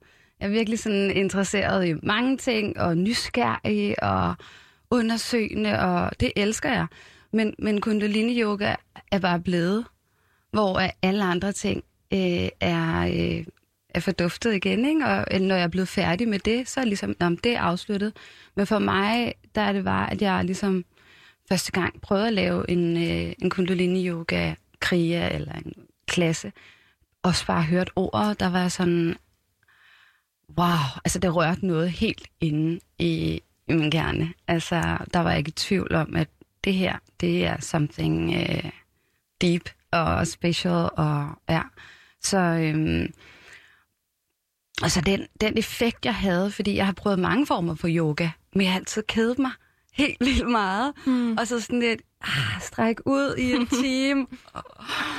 Jeg 0.41 0.47
er 0.47 0.53
virkelig 0.53 0.79
sådan 0.79 1.11
interesseret 1.11 1.89
i 1.89 1.95
mange 2.03 2.37
ting, 2.37 2.81
og 2.81 2.97
nysgerrig, 2.97 4.03
og 4.03 4.35
undersøgende, 4.91 5.79
og 5.79 6.11
det 6.21 6.33
elsker 6.37 6.73
jeg. 6.73 6.87
Men, 7.33 7.55
men 7.59 7.81
kundalini 7.81 8.43
yoga 8.43 8.75
er 9.11 9.19
bare 9.19 9.41
blevet, 9.41 9.85
hvor 10.51 10.83
alle 11.03 11.25
andre 11.25 11.53
ting 11.53 11.85
øh, 12.13 12.49
er, 12.61 13.01
øh, 13.03 13.47
er 13.95 14.01
forduftet 14.01 14.55
igen, 14.55 14.85
ikke? 14.85 15.07
og 15.07 15.27
øh, 15.31 15.41
når 15.41 15.55
jeg 15.55 15.65
er 15.65 15.69
blevet 15.69 15.89
færdig 15.89 16.29
med 16.29 16.39
det, 16.39 16.69
så 16.69 16.81
er 16.81 16.85
ligesom, 16.85 17.17
om 17.21 17.37
det 17.37 17.53
er 17.53 17.61
afsluttet. 17.61 18.13
Men 18.55 18.67
for 18.67 18.79
mig, 18.79 19.35
der 19.55 19.61
er 19.61 19.73
det 19.73 19.85
bare, 19.85 20.11
at 20.11 20.23
jeg 20.23 20.45
ligesom 20.45 20.85
første 21.49 21.73
gang 21.73 22.01
prøvede 22.01 22.27
at 22.27 22.33
lave 22.33 22.71
en, 22.71 22.97
øh, 22.97 23.33
en 23.43 23.51
kundalini 23.51 24.09
yoga 24.09 24.55
kriya 24.81 25.35
eller 25.35 25.53
en 25.53 25.75
klasse, 26.07 26.53
og 27.23 27.35
bare 27.47 27.63
hørt 27.63 27.91
ord, 27.97 28.37
der 28.41 28.51
var 28.51 28.69
sådan, 28.69 29.17
wow, 30.59 31.01
altså 31.05 31.19
det 31.19 31.37
rørte 31.37 31.67
noget 31.67 31.91
helt 31.91 32.29
inde 32.41 32.81
i, 32.99 33.41
i 33.69 33.73
min 33.73 33.91
gerne. 33.91 34.33
Altså, 34.49 34.99
der 35.15 35.19
var 35.19 35.31
jeg 35.31 35.39
ikke 35.39 35.49
i 35.49 35.53
tvivl 35.53 35.95
om, 35.95 36.17
at 36.17 36.29
det 36.65 36.75
her, 36.75 36.99
det 37.21 37.47
er 37.47 37.61
something 37.61 38.35
øh, 38.35 38.71
deep 39.41 39.71
og 39.91 40.27
special, 40.27 40.89
og 40.97 41.29
ja. 41.49 41.63
Så, 42.21 42.39
øhm, 42.39 43.13
altså 44.83 45.01
den, 45.01 45.27
den 45.41 45.59
effekt, 45.59 46.05
jeg 46.05 46.15
havde, 46.15 46.51
fordi 46.51 46.77
jeg 46.77 46.87
har 46.87 46.93
prøvet 46.93 47.19
mange 47.19 47.47
former 47.47 47.75
for 47.75 47.89
yoga, 47.91 48.29
men 48.55 48.63
jeg 48.63 48.73
har 48.73 48.79
altid 48.79 49.03
kædet 49.03 49.39
mig. 49.39 49.51
helt 49.93 50.17
vildt 50.21 50.51
meget. 50.51 50.93
Mm. 51.07 51.37
Og 51.37 51.47
så 51.47 51.61
sådan 51.61 51.81
lidt, 51.81 52.03
ah, 52.23 52.61
stræk 52.63 52.97
ud 53.07 53.35
i 53.39 53.53
en 53.53 53.67
time. 53.83 54.27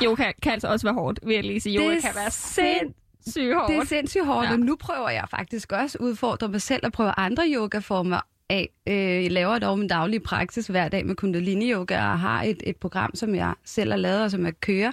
Yoga 0.04 0.32
kan 0.42 0.52
altså 0.52 0.68
også 0.68 0.86
være 0.88 0.94
hårdt, 0.94 1.20
vil 1.26 1.36
jeg 1.36 1.44
lige 1.44 1.60
sige. 1.62 1.80
Yoga 1.80 2.00
kan 2.00 2.12
være 2.16 2.32
sind- 2.32 2.94
sindssygt 3.24 3.56
hårdt. 3.56 3.70
Det 3.72 3.78
er 3.78 3.86
sindssygt 3.86 4.26
hårdt, 4.26 4.48
ja. 4.48 4.54
og 4.54 4.60
nu 4.60 4.76
prøver 4.76 5.10
jeg 5.10 5.26
faktisk 5.30 5.72
også 5.72 5.98
at 5.98 6.04
udfordre 6.06 6.48
mig 6.48 6.62
selv 6.62 6.86
at 6.86 6.92
prøve 6.92 7.14
andre 7.18 7.44
yogaformer 7.56 8.20
af. 8.50 8.70
Øh, 8.88 8.96
jeg 9.24 9.32
laver 9.32 9.60
dog 9.60 9.80
min 9.80 9.88
daglige 9.88 10.20
praksis 10.20 10.68
hver 10.68 10.90
dag 10.90 11.06
med 11.06 11.16
kundalini-yoga, 11.16 11.98
og 12.12 12.20
har 12.20 12.44
et, 12.44 12.64
et 12.64 12.76
program, 12.78 13.16
som 13.16 13.36
jeg 13.36 13.54
selv 13.66 13.92
har 13.92 13.98
lavet, 13.98 14.24
og 14.24 14.32
som 14.32 14.46
jeg 14.46 14.60
kører. 14.60 14.92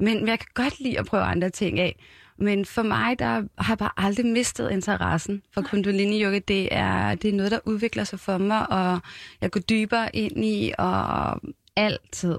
Men 0.00 0.28
jeg 0.28 0.38
kan 0.38 0.48
godt 0.54 0.80
lide 0.80 0.98
at 0.98 1.06
prøve 1.06 1.22
andre 1.22 1.50
ting 1.50 1.80
af. 1.80 1.96
Men 2.38 2.64
for 2.64 2.82
mig, 2.82 3.18
der 3.18 3.42
har 3.58 3.72
jeg 3.72 3.78
bare 3.78 3.90
aldrig 3.96 4.26
mistet 4.26 4.70
interessen 4.70 5.42
for 5.54 5.62
kundalini-yoga. 5.62 6.38
Det 6.38 6.68
er, 6.70 7.14
det 7.14 7.28
er 7.28 7.34
noget, 7.34 7.52
der 7.52 7.58
udvikler 7.64 8.04
sig 8.04 8.20
for 8.20 8.38
mig, 8.38 8.70
og 8.70 9.00
jeg 9.40 9.50
går 9.50 9.60
dybere 9.60 10.16
ind 10.16 10.44
i, 10.44 10.72
og 10.78 11.40
altid 11.76 12.38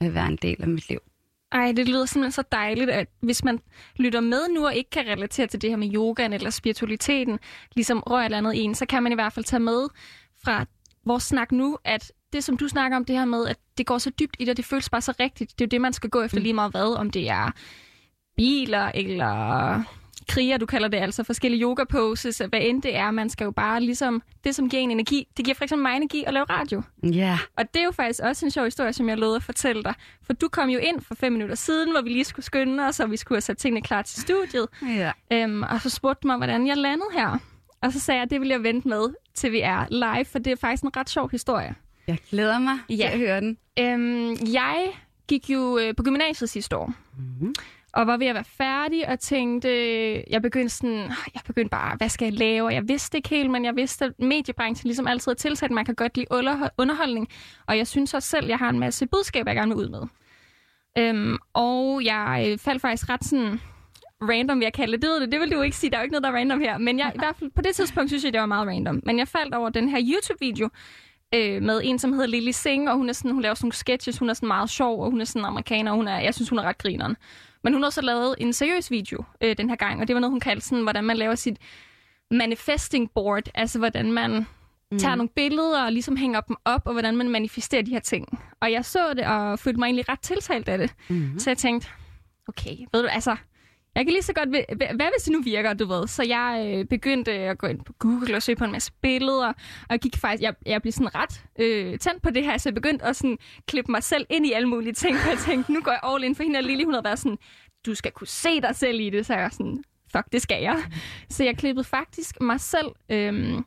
vil 0.00 0.14
være 0.14 0.26
en 0.26 0.36
del 0.36 0.56
af 0.62 0.68
mit 0.68 0.88
liv. 0.88 0.98
Ej, 1.52 1.72
det 1.72 1.88
lyder 1.88 2.06
simpelthen 2.06 2.32
så 2.32 2.42
dejligt, 2.52 2.90
at 2.90 3.08
hvis 3.20 3.44
man 3.44 3.60
lytter 3.96 4.20
med 4.20 4.48
nu 4.54 4.66
og 4.66 4.74
ikke 4.74 4.90
kan 4.90 5.06
relatere 5.06 5.46
til 5.46 5.62
det 5.62 5.70
her 5.70 5.76
med 5.76 5.94
yogaen 5.94 6.32
eller 6.32 6.50
spiritualiteten, 6.50 7.38
ligesom 7.74 8.00
rører 8.00 8.20
et 8.20 8.24
eller 8.24 8.38
andet 8.38 8.64
en, 8.64 8.74
så 8.74 8.86
kan 8.86 9.02
man 9.02 9.12
i 9.12 9.14
hvert 9.14 9.32
fald 9.32 9.44
tage 9.44 9.60
med 9.60 9.88
fra 10.44 10.66
vores 11.04 11.22
snak 11.22 11.52
nu, 11.52 11.78
at 11.84 12.12
det, 12.32 12.44
som 12.44 12.56
du 12.56 12.68
snakker 12.68 12.96
om, 12.96 13.04
det 13.04 13.16
her 13.16 13.24
med, 13.24 13.46
at 13.46 13.56
det 13.78 13.86
går 13.86 13.98
så 13.98 14.10
dybt 14.10 14.36
i 14.38 14.48
og 14.48 14.56
det 14.56 14.64
føles 14.64 14.90
bare 14.90 15.00
så 15.00 15.14
rigtigt. 15.20 15.58
Det 15.58 15.64
er 15.64 15.66
jo 15.66 15.70
det, 15.70 15.80
man 15.80 15.92
skal 15.92 16.10
gå 16.10 16.22
efter 16.22 16.40
lige 16.40 16.52
meget 16.52 16.70
hvad, 16.70 16.98
om 16.98 17.10
det 17.10 17.28
er 17.28 17.52
biler 18.36 18.90
eller 18.94 19.82
kriger, 20.28 20.56
du 20.58 20.66
kalder 20.66 20.88
det 20.88 20.96
altså, 20.98 21.24
forskellige 21.24 21.62
yoga 21.62 21.84
poses, 21.84 22.38
hvad 22.38 22.60
end 22.62 22.82
det 22.82 22.96
er, 22.96 23.10
man 23.10 23.30
skal 23.30 23.44
jo 23.44 23.50
bare 23.50 23.80
ligesom, 23.80 24.22
det 24.44 24.54
som 24.54 24.68
giver 24.68 24.82
en 24.82 24.90
energi, 24.90 25.28
det 25.36 25.44
giver 25.44 25.54
for 25.54 25.64
eksempel 25.64 25.82
mig 25.82 25.96
energi 25.96 26.24
at 26.26 26.34
lave 26.34 26.44
radio. 26.50 26.82
Ja. 27.02 27.38
Og 27.56 27.64
det 27.74 27.80
er 27.80 27.84
jo 27.84 27.90
faktisk 27.90 28.20
også 28.22 28.44
en 28.46 28.50
sjov 28.50 28.64
historie, 28.64 28.92
som 28.92 29.08
jeg 29.08 29.18
lovede 29.18 29.36
at 29.36 29.42
fortælle 29.42 29.82
dig. 29.82 29.94
For 30.22 30.32
du 30.32 30.48
kom 30.48 30.68
jo 30.68 30.78
ind 30.78 31.00
for 31.00 31.14
fem 31.14 31.32
minutter 31.32 31.54
siden, 31.54 31.90
hvor 31.90 32.00
vi 32.02 32.08
lige 32.08 32.24
skulle 32.24 32.44
skynde 32.46 32.86
os, 32.86 33.00
og 33.00 33.10
vi 33.10 33.16
skulle 33.16 33.36
have 33.36 33.40
sat 33.40 33.58
tingene 33.58 33.82
klar 33.82 34.02
til 34.02 34.20
studiet. 34.22 34.66
Ja. 34.96 35.12
Øhm, 35.32 35.62
og 35.62 35.80
så 35.80 35.90
spurgte 35.90 36.20
du 36.22 36.26
mig, 36.28 36.36
hvordan 36.36 36.66
jeg 36.66 36.76
landede 36.76 37.08
her. 37.12 37.38
Og 37.82 37.92
så 37.92 38.00
sagde 38.00 38.18
jeg, 38.18 38.22
at 38.24 38.30
det 38.30 38.40
vil 38.40 38.48
jeg 38.48 38.62
vente 38.62 38.88
med, 38.88 39.02
til 39.34 39.52
vi 39.52 39.60
er 39.60 39.84
live, 39.90 40.24
for 40.24 40.38
det 40.38 40.52
er 40.52 40.56
faktisk 40.56 40.82
en 40.82 40.96
ret 40.96 41.10
sjov 41.10 41.30
historie. 41.30 41.74
Jeg 42.06 42.18
glæder 42.30 42.58
mig 42.58 42.78
Ja. 42.88 42.94
til 42.94 43.02
at 43.02 43.18
høre 43.18 43.40
den. 43.40 43.58
Øhm, 43.78 44.36
jeg 44.52 44.86
gik 45.28 45.50
jo 45.50 45.78
øh, 45.78 45.94
på 45.96 46.02
gymnasiet 46.02 46.50
sidste 46.50 46.76
år, 46.76 46.92
Mm-hmm 47.18 47.54
og 47.96 48.06
var 48.06 48.16
ved 48.16 48.26
at 48.26 48.34
være 48.34 48.44
færdig, 48.44 49.08
og 49.08 49.20
tænkte, 49.20 49.68
jeg 50.30 50.42
begyndte 50.42 50.74
sådan, 50.74 50.98
jeg 51.34 51.42
begyndte 51.46 51.70
bare, 51.70 51.96
hvad 51.96 52.08
skal 52.08 52.26
jeg 52.26 52.34
lave? 52.34 52.66
Og 52.66 52.74
jeg 52.74 52.88
vidste 52.88 53.16
ikke 53.16 53.28
helt, 53.28 53.50
men 53.50 53.64
jeg 53.64 53.76
vidste, 53.76 54.04
at 54.04 54.12
mediebranchen 54.18 54.88
ligesom 54.88 55.06
altid 55.06 55.32
er 55.32 55.36
tilsat, 55.36 55.70
man 55.70 55.84
kan 55.84 55.94
godt 55.94 56.16
lide 56.16 56.26
underholdning, 56.78 57.28
og 57.66 57.78
jeg 57.78 57.86
synes 57.86 58.14
også 58.14 58.28
selv, 58.28 58.46
jeg 58.46 58.58
har 58.58 58.68
en 58.70 58.78
masse 58.78 59.06
budskaber, 59.06 59.50
jeg 59.50 59.56
gerne 59.56 59.76
vil 59.76 59.84
ud 59.84 59.88
med. 59.88 60.02
Øhm, 60.98 61.38
og 61.54 62.04
jeg 62.04 62.46
øh, 62.48 62.58
faldt 62.58 62.82
faktisk 62.82 63.08
ret 63.08 63.24
sådan 63.24 63.60
random, 64.22 64.58
vil 64.58 64.64
jeg 64.64 64.72
kalde 64.72 64.92
det. 64.92 65.02
Det 65.02 65.10
ved 65.10 65.26
det 65.26 65.40
vil 65.40 65.50
du 65.50 65.60
ikke 65.60 65.76
sige, 65.76 65.90
der 65.90 65.96
er 65.96 66.00
jo 66.00 66.04
ikke 66.04 66.12
noget, 66.12 66.22
der 66.22 66.30
er 66.30 66.34
random 66.34 66.60
her. 66.60 66.78
Men 66.78 66.98
jeg, 66.98 67.12
i 67.14 67.18
hvert 67.18 67.36
fald 67.36 67.50
på 67.50 67.62
det 67.62 67.74
tidspunkt 67.76 68.10
synes 68.10 68.24
jeg, 68.24 68.32
det 68.32 68.40
var 68.40 68.46
meget 68.46 68.68
random. 68.68 69.00
Men 69.06 69.18
jeg 69.18 69.28
faldt 69.28 69.54
over 69.54 69.68
den 69.68 69.88
her 69.88 69.98
YouTube-video, 70.00 70.68
øh, 71.34 71.62
med 71.62 71.80
en, 71.84 71.98
som 71.98 72.12
hedder 72.12 72.26
Lily 72.26 72.50
Singh, 72.50 72.90
og 72.90 72.96
hun, 72.96 73.08
er 73.08 73.12
sådan, 73.12 73.30
hun 73.30 73.42
laver 73.42 73.54
sådan 73.54 73.66
nogle 73.66 73.72
sketches, 73.72 74.18
hun 74.18 74.30
er 74.30 74.34
sådan 74.34 74.46
meget 74.46 74.70
sjov, 74.70 75.02
og 75.02 75.10
hun 75.10 75.20
er 75.20 75.24
sådan 75.24 75.44
amerikaner, 75.44 75.90
og 75.90 75.96
hun 75.96 76.08
er, 76.08 76.18
jeg 76.18 76.34
synes, 76.34 76.48
hun 76.48 76.58
er 76.58 76.62
ret 76.62 76.78
grineren. 76.78 77.16
Men 77.66 77.72
hun 77.72 77.82
har 77.82 77.86
også 77.86 78.02
lavet 78.02 78.34
en 78.38 78.52
seriøs 78.52 78.90
video 78.90 79.24
øh, 79.40 79.56
den 79.56 79.68
her 79.68 79.76
gang, 79.76 80.00
og 80.00 80.08
det 80.08 80.14
var 80.14 80.20
noget, 80.20 80.30
hun 80.30 80.40
kaldte 80.40 80.66
sådan, 80.66 80.82
hvordan 80.82 81.04
man 81.04 81.16
laver 81.16 81.34
sit 81.34 81.58
manifesting 82.30 83.10
board, 83.14 83.42
altså 83.54 83.78
hvordan 83.78 84.12
man 84.12 84.46
mm. 84.92 84.98
tager 84.98 85.14
nogle 85.14 85.28
billeder 85.28 85.84
og 85.84 85.92
ligesom 85.92 86.16
hænger 86.16 86.40
dem 86.40 86.56
op, 86.64 86.82
og 86.84 86.92
hvordan 86.92 87.16
man 87.16 87.28
manifesterer 87.28 87.82
de 87.82 87.90
her 87.90 88.00
ting. 88.00 88.38
Og 88.60 88.72
jeg 88.72 88.84
så 88.84 89.14
det, 89.14 89.26
og 89.26 89.58
følte 89.58 89.78
mig 89.78 89.86
egentlig 89.86 90.08
ret 90.08 90.20
tiltalt 90.20 90.68
af 90.68 90.78
det. 90.78 90.94
Mm-hmm. 91.08 91.38
Så 91.38 91.50
jeg 91.50 91.58
tænkte, 91.58 91.88
okay, 92.48 92.76
ved 92.92 93.02
du, 93.02 93.08
altså, 93.08 93.36
jeg 93.96 94.04
kan 94.04 94.12
lige 94.12 94.22
så 94.22 94.32
godt, 94.32 94.48
hvad 94.78 95.10
hvis 95.14 95.22
det 95.24 95.32
nu 95.32 95.42
virker, 95.42 95.72
du 95.72 95.86
ved? 95.86 96.08
Så 96.08 96.22
jeg 96.22 96.74
øh, 96.74 96.84
begyndte 96.84 97.32
at 97.32 97.58
gå 97.58 97.66
ind 97.66 97.84
på 97.84 97.92
Google 97.98 98.36
og 98.36 98.42
søge 98.42 98.56
på 98.56 98.64
en 98.64 98.72
masse 98.72 98.92
billeder, 99.02 99.48
og 99.48 99.90
jeg 99.90 99.98
gik 99.98 100.16
faktisk, 100.16 100.42
jeg, 100.42 100.54
jeg 100.66 100.82
blev 100.82 100.92
sådan 100.92 101.14
ret 101.14 101.44
øh, 101.58 101.98
tændt 101.98 102.22
på 102.22 102.30
det 102.30 102.44
her, 102.44 102.58
så 102.58 102.68
jeg 102.68 102.74
begyndte 102.74 103.04
at 103.04 103.16
sådan 103.16 103.38
klippe 103.66 103.90
mig 103.90 104.02
selv 104.02 104.26
ind 104.30 104.46
i 104.46 104.52
alle 104.52 104.68
mulige 104.68 104.92
ting, 104.92 105.16
og 105.16 105.30
jeg 105.30 105.38
tænkte, 105.38 105.72
nu 105.72 105.80
går 105.80 105.90
jeg 105.90 106.00
all 106.04 106.24
in, 106.24 106.34
for 106.34 106.42
hende 106.42 106.58
og 106.58 106.62
Lili, 106.62 106.84
hun 106.84 106.94
havde 106.94 107.04
været 107.04 107.18
sådan, 107.18 107.38
du 107.86 107.94
skal 107.94 108.12
kunne 108.12 108.26
se 108.26 108.60
dig 108.60 108.76
selv 108.76 109.00
i 109.00 109.10
det, 109.10 109.26
så 109.26 109.34
jeg 109.34 109.42
var 109.42 109.48
sådan, 109.48 109.84
fuck, 110.12 110.24
det 110.32 110.42
skal 110.42 110.62
jeg. 110.62 110.82
Så 111.30 111.44
jeg 111.44 111.56
klippede 111.56 111.84
faktisk 111.84 112.40
mig 112.40 112.60
selv 112.60 112.88
øh, 113.08 113.58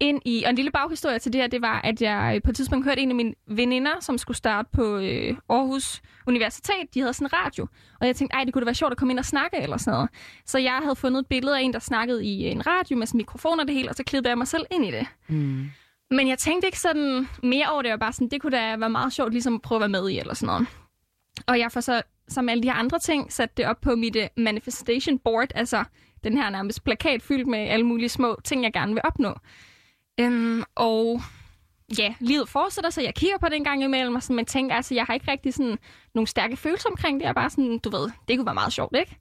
ind 0.00 0.22
i, 0.24 0.42
og 0.44 0.50
en 0.50 0.56
lille 0.56 0.70
baghistorie 0.70 1.18
til 1.18 1.32
det 1.32 1.40
her, 1.40 1.48
det 1.48 1.62
var, 1.62 1.80
at 1.84 2.02
jeg 2.02 2.32
øh, 2.34 2.42
på 2.42 2.50
et 2.50 2.56
tidspunkt 2.56 2.86
hørte 2.86 3.00
en 3.00 3.10
af 3.10 3.16
mine 3.16 3.34
veninder, 3.46 3.92
som 4.00 4.18
skulle 4.18 4.36
starte 4.36 4.68
på 4.72 4.96
øh, 4.96 5.36
Aarhus 5.48 6.02
Universitet, 6.26 6.94
de 6.94 7.00
havde 7.00 7.12
sådan 7.12 7.26
en 7.26 7.32
radio, 7.32 7.66
og 8.00 8.06
jeg 8.06 8.16
tænkte, 8.16 8.34
ej, 8.34 8.44
det 8.44 8.52
kunne 8.52 8.60
da 8.60 8.64
være 8.64 8.74
sjovt 8.74 8.92
at 8.92 8.98
komme 8.98 9.12
ind 9.12 9.18
og 9.18 9.24
snakke 9.24 9.56
eller 9.56 9.76
sådan 9.76 9.92
noget. 9.92 10.10
Så 10.46 10.58
jeg 10.58 10.80
havde 10.82 10.96
fundet 10.96 11.20
et 11.20 11.26
billede 11.26 11.58
af 11.58 11.62
en, 11.62 11.72
der 11.72 11.78
snakkede 11.78 12.24
i 12.24 12.46
en 12.46 12.66
radio 12.66 12.96
med 12.96 13.06
sådan 13.06 13.18
mikrofon 13.18 13.60
og 13.60 13.66
det 13.66 13.74
hele, 13.74 13.88
og 13.88 13.94
så 13.94 14.04
klippede 14.04 14.30
jeg 14.30 14.38
mig 14.38 14.48
selv 14.48 14.66
ind 14.70 14.84
i 14.84 14.90
det. 14.90 15.06
Mm. 15.28 15.70
Men 16.10 16.28
jeg 16.28 16.38
tænkte 16.38 16.68
ikke 16.68 16.80
sådan 16.80 17.28
mere 17.42 17.66
over 17.72 17.82
det, 17.82 17.92
og 17.92 18.00
bare 18.00 18.12
sådan, 18.12 18.28
det 18.28 18.40
kunne 18.40 18.56
da 18.56 18.76
være 18.76 18.90
meget 18.90 19.12
sjovt 19.12 19.32
ligesom 19.32 19.54
at 19.54 19.62
prøve 19.62 19.76
at 19.76 19.80
være 19.80 20.02
med 20.02 20.10
i 20.10 20.18
eller 20.18 20.34
sådan 20.34 20.46
noget. 20.46 20.68
Og 21.46 21.58
jeg 21.58 21.72
får 21.72 21.80
så, 21.80 22.02
som 22.28 22.48
alle 22.48 22.62
de 22.62 22.68
her 22.68 22.74
andre 22.74 22.98
ting, 22.98 23.32
sat 23.32 23.56
det 23.56 23.66
op 23.66 23.80
på 23.80 23.94
mit 23.96 24.16
uh, 24.16 24.22
manifestation 24.36 25.18
board, 25.18 25.48
altså 25.54 25.84
den 26.24 26.36
her 26.36 26.50
nærmest 26.50 26.84
plakat 26.84 27.22
fyldt 27.22 27.46
med 27.46 27.58
alle 27.58 27.86
mulige 27.86 28.08
små 28.08 28.38
ting, 28.44 28.64
jeg 28.64 28.72
gerne 28.72 28.92
vil 28.92 29.02
opnå. 29.04 29.34
Øhm, 30.20 30.62
og 30.74 31.20
ja, 31.98 32.14
livet 32.20 32.48
fortsætter, 32.48 32.90
så 32.90 33.02
jeg 33.02 33.14
kigger 33.14 33.38
på 33.38 33.46
det 33.46 33.56
en 33.56 33.64
gang 33.64 33.82
imellem, 33.82 34.14
og 34.14 34.22
sådan, 34.22 34.36
men 34.36 34.46
tænker, 34.46 34.76
altså, 34.76 34.94
jeg 34.94 35.04
har 35.04 35.14
ikke 35.14 35.30
rigtig 35.30 35.54
sådan 35.54 35.78
nogle 36.14 36.26
stærke 36.26 36.56
følelser 36.56 36.88
omkring 36.88 37.20
det. 37.20 37.22
Jeg 37.22 37.28
er 37.28 37.34
bare 37.34 37.50
sådan, 37.50 37.78
du 37.78 37.90
ved, 37.90 38.10
det 38.28 38.36
kunne 38.36 38.46
være 38.46 38.54
meget 38.54 38.72
sjovt, 38.72 38.96
ikke? 38.96 39.16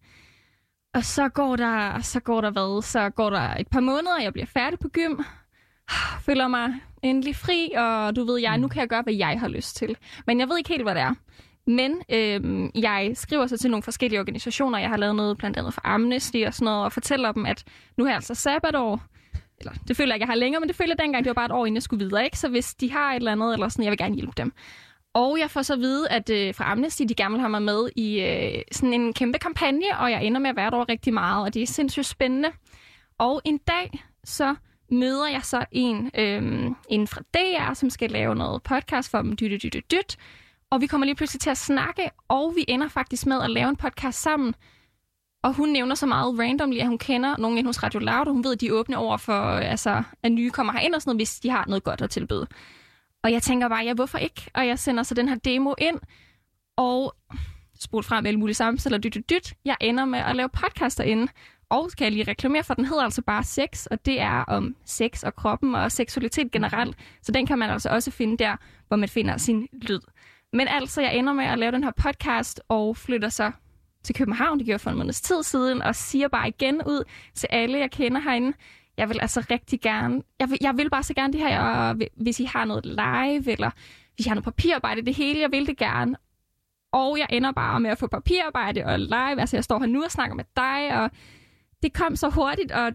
Og 0.94 1.04
så 1.06 1.30
går 1.30 1.56
der, 1.56 2.01
så 2.01 2.20
går 2.20 2.42
der 2.42 2.51
hvad? 2.51 2.82
Så 2.82 3.10
går 3.10 3.30
der 3.30 3.56
et 3.56 3.68
par 3.68 3.80
måneder, 3.80 4.16
og 4.16 4.24
jeg 4.24 4.34
bliver 4.34 4.46
færdig 4.46 4.80
på 4.80 4.88
gym. 4.88 5.20
Føler 6.25 6.48
mig 6.48 6.74
endelig 7.04 7.36
fri, 7.36 7.72
og 7.77 8.16
du 8.16 8.24
ved, 8.25 8.39
jeg, 8.39 8.58
nu 8.58 8.68
kan 8.68 8.80
jeg 8.80 8.88
gøre, 8.88 9.01
hvad 9.01 9.13
jeg 9.13 9.39
har 9.39 9.48
lyst 9.48 9.75
til. 9.75 9.98
Men 10.27 10.39
jeg 10.39 10.50
ved 10.50 10.58
ikke 10.58 10.70
helt, 10.70 10.84
hvad 10.84 10.96
det 10.96 11.01
er. 11.01 11.13
Men 11.68 12.01
øhm, 12.10 12.72
jeg 12.75 13.12
skriver 13.13 13.48
så 13.48 13.58
til 13.58 13.72
nogle 13.72 13.84
forskellige 13.84 14.20
organisationer. 14.20 14.80
Jeg 14.80 14.89
har 14.89 14.98
lavet 14.98 15.16
noget 15.16 15.38
blandt 15.38 15.58
andet 15.58 15.74
for 15.74 15.82
Amnesty 15.84 16.38
og 16.48 16.54
sådan 16.54 16.66
noget, 16.66 16.84
og 16.86 16.92
fortæller 16.92 17.32
dem, 17.32 17.46
at 17.46 17.63
nu 17.98 18.04
har 18.04 18.12
jeg 18.12 18.16
altså 18.16 18.36
sabbatår. 18.36 19.01
Eller, 19.60 19.74
det 19.88 19.98
føler 19.98 20.14
jeg 20.14 20.16
ikke, 20.16 20.24
jeg 20.24 20.32
har 20.32 20.36
længere, 20.36 20.60
men 20.60 20.70
det 20.70 20.76
føler 20.76 20.94
jeg 20.98 21.00
dengang, 21.00 21.24
det 21.24 21.30
var 21.30 21.34
bare 21.34 21.46
et 21.46 21.52
år, 21.52 21.66
inden 21.66 21.76
jeg 21.76 21.84
skulle 21.84 22.06
videre. 22.06 22.26
Ikke? 22.26 22.40
Så 22.40 22.50
hvis 22.50 22.76
de 22.76 22.92
har 22.92 23.12
et 23.12 23.16
eller 23.16 23.32
andet, 23.32 23.54
eller 23.54 23.70
sådan, 23.70 23.84
jeg 23.84 23.92
vil 23.92 23.98
gerne 23.98 24.16
hjælpe 24.16 24.34
dem. 24.38 24.54
Og 25.14 25.40
jeg 25.40 25.52
får 25.52 25.62
så 25.62 25.74
at 25.74 25.80
vide, 25.80 26.10
at 26.10 26.30
øh, 26.30 26.56
fra 26.56 26.72
Amnesty, 26.72 27.04
de 27.10 27.16
gerne 27.16 27.32
vil 27.32 27.40
have 27.40 27.50
mig 27.50 27.62
med 27.62 27.90
i 27.96 28.22
øh, 28.22 28.62
sådan 28.72 28.94
en 28.94 29.14
kæmpe 29.14 29.40
kampagne, 29.40 29.98
og 30.00 30.12
jeg 30.12 30.24
ender 30.24 30.40
med 30.40 30.50
at 30.50 30.56
være 30.56 30.72
der 30.72 30.90
rigtig 30.90 31.14
meget, 31.14 31.46
og 31.46 31.54
det 31.54 31.62
er 31.62 31.68
sindssygt 31.68 32.06
spændende. 32.06 32.50
Og 33.20 33.42
en 33.46 33.58
dag, 33.58 34.04
så 34.24 34.56
møder 34.92 35.28
jeg 35.28 35.42
så 35.44 35.66
en, 35.72 36.12
øh, 36.18 36.72
en 36.90 37.08
fra 37.08 37.22
DR, 37.34 37.74
som 37.74 37.90
skal 37.90 38.12
lave 38.12 38.36
noget 38.36 38.64
podcast 38.64 39.12
for 39.12 39.22
dem, 39.22 39.36
dyt, 39.36 39.64
dyt, 39.64 39.74
dyt, 39.74 39.92
dyt. 39.92 40.18
Og 40.70 40.82
vi 40.82 40.88
kommer 40.88 41.06
lige 41.06 41.16
pludselig 41.16 41.42
til 41.42 41.50
at 41.50 41.58
snakke, 41.58 42.10
og 42.28 42.54
vi 42.56 42.66
ender 42.68 42.88
faktisk 42.88 43.26
med 43.26 43.42
at 43.42 43.50
lave 43.50 43.70
en 43.70 43.76
podcast 43.76 44.22
sammen. 44.22 44.54
Og 45.44 45.53
hun 45.53 45.70
nævner 45.70 45.96
så 45.96 46.06
meget 46.06 46.39
randomly, 46.39 46.77
at 46.77 46.88
hun 46.88 46.98
kender 46.98 47.38
nogen 47.38 47.58
inde 47.58 47.67
hos 47.67 47.84
Radio 47.84 48.00
Loud, 48.00 48.27
og 48.27 48.34
hun 48.34 48.44
ved, 48.44 48.53
at 48.53 48.62
de 48.62 48.67
er 48.67 48.72
åbne 48.72 48.98
over 48.98 49.17
for, 49.17 49.44
øh, 49.44 49.72
altså, 49.72 50.03
at 50.24 50.32
nye 50.32 50.50
kommer 50.50 50.74
herind 50.74 50.96
og 50.96 51.01
sådan 51.01 51.10
noget, 51.10 51.20
hvis 51.20 51.39
de 51.39 51.50
har 51.50 51.65
noget 51.67 51.84
godt 51.84 52.01
at 52.01 52.10
tilbyde. 52.10 52.48
Og 53.24 53.32
jeg 53.32 53.41
tænker 53.41 53.67
bare, 53.70 53.84
ja, 53.84 53.94
hvorfor 53.94 54.17
ikke? 54.17 54.51
Og 54.53 54.67
jeg 54.67 54.79
sender 54.79 55.03
så 55.03 55.13
den 55.13 55.29
her 55.29 55.36
demo 55.36 55.74
ind, 55.77 56.00
og 56.77 57.15
spurgt 57.79 58.06
frem 58.06 58.25
alle 58.25 58.39
mulige 58.39 58.56
samtaler, 58.56 58.98
dyt, 58.98 59.13
dyt, 59.13 59.29
dyt. 59.29 59.53
Jeg 59.65 59.77
ender 59.82 60.06
med 60.06 60.20
at 60.20 60.36
lave 60.36 60.50
podcaster 60.50 61.03
inde. 61.03 61.27
Og 61.70 61.91
skal 61.91 62.06
jeg 62.06 62.12
lige 62.12 62.24
reklamere 62.24 62.63
for, 62.63 62.74
den 62.74 62.86
hedder 62.86 63.03
altså 63.03 63.22
bare 63.22 63.44
sex, 63.44 63.86
og 63.86 64.06
det 64.06 64.22
er 64.22 64.44
om 64.44 64.75
sex 64.86 65.24
og 65.24 65.36
kroppen 65.36 65.75
og 65.75 65.91
seksualitet 65.91 66.51
generelt. 66.51 66.98
Så 67.22 67.32
den 67.32 67.46
kan 67.46 67.60
man 67.60 67.70
altså 67.70 67.89
også 67.89 68.12
finde 68.12 68.38
der, 68.38 68.56
hvor 68.88 68.98
man 68.98 69.10
finder 69.10 69.38
sin 69.38 69.67
lyd. 69.74 70.00
Men 70.53 70.67
altså, 70.67 71.01
jeg 71.01 71.15
ender 71.15 71.34
med 71.34 71.46
at 71.46 71.60
lave 71.60 71.72
den 71.72 71.84
her 71.84 71.91
podcast 71.91 72.62
og 72.70 72.98
flytter 72.98 73.29
så 73.29 73.51
til 74.04 74.16
København, 74.16 74.58
det 74.58 74.66
gjorde 74.66 74.80
for 74.80 74.89
en 74.89 74.98
måneds 74.98 75.22
tid 75.22 75.44
siden, 75.44 75.82
og 75.82 75.96
siger 75.96 76.27
bare 76.27 76.48
igen 76.48 76.82
ud 76.88 77.04
til 77.34 77.48
alle, 77.51 77.80
jeg 77.80 77.92
kender 77.92 78.22
herinde, 78.22 78.58
jeg 78.98 79.10
vil 79.10 79.20
altså 79.22 79.46
rigtig 79.51 79.82
gerne, 79.82 80.22
jeg 80.39 80.50
vil, 80.50 80.58
jeg 80.62 80.77
vil 80.77 80.89
bare 80.89 81.04
så 81.04 81.13
gerne 81.13 81.34
det 81.34 81.42
her, 81.42 81.62
og 81.62 81.96
hvis 82.16 82.39
I 82.39 82.46
har 82.46 82.66
noget 82.66 82.86
live, 82.86 83.51
eller 83.51 83.72
hvis 84.16 84.25
I 84.25 84.30
har 84.30 84.36
noget 84.36 84.46
papirarbejde, 84.46 85.01
det 85.01 85.16
hele, 85.16 85.39
jeg 85.39 85.51
vil 85.51 85.68
det 85.68 85.77
gerne. 85.77 86.16
Og 86.92 87.18
jeg 87.18 87.27
ender 87.30 87.51
bare 87.51 87.80
med 87.80 87.89
at 87.89 87.98
få 87.98 88.08
papirarbejde 88.08 88.86
og 88.86 89.00
live, 89.00 89.39
altså 89.39 89.58
jeg 89.58 89.63
står 89.63 89.80
her 89.80 89.86
nu 89.86 90.04
og 90.04 90.12
snakker 90.12 90.36
med 90.36 90.44
dig, 90.56 91.01
og 91.01 91.12
det 91.84 91.94
kom 91.94 92.16
så 92.16 92.30
hurtigt, 92.30 92.72
og 92.72 92.92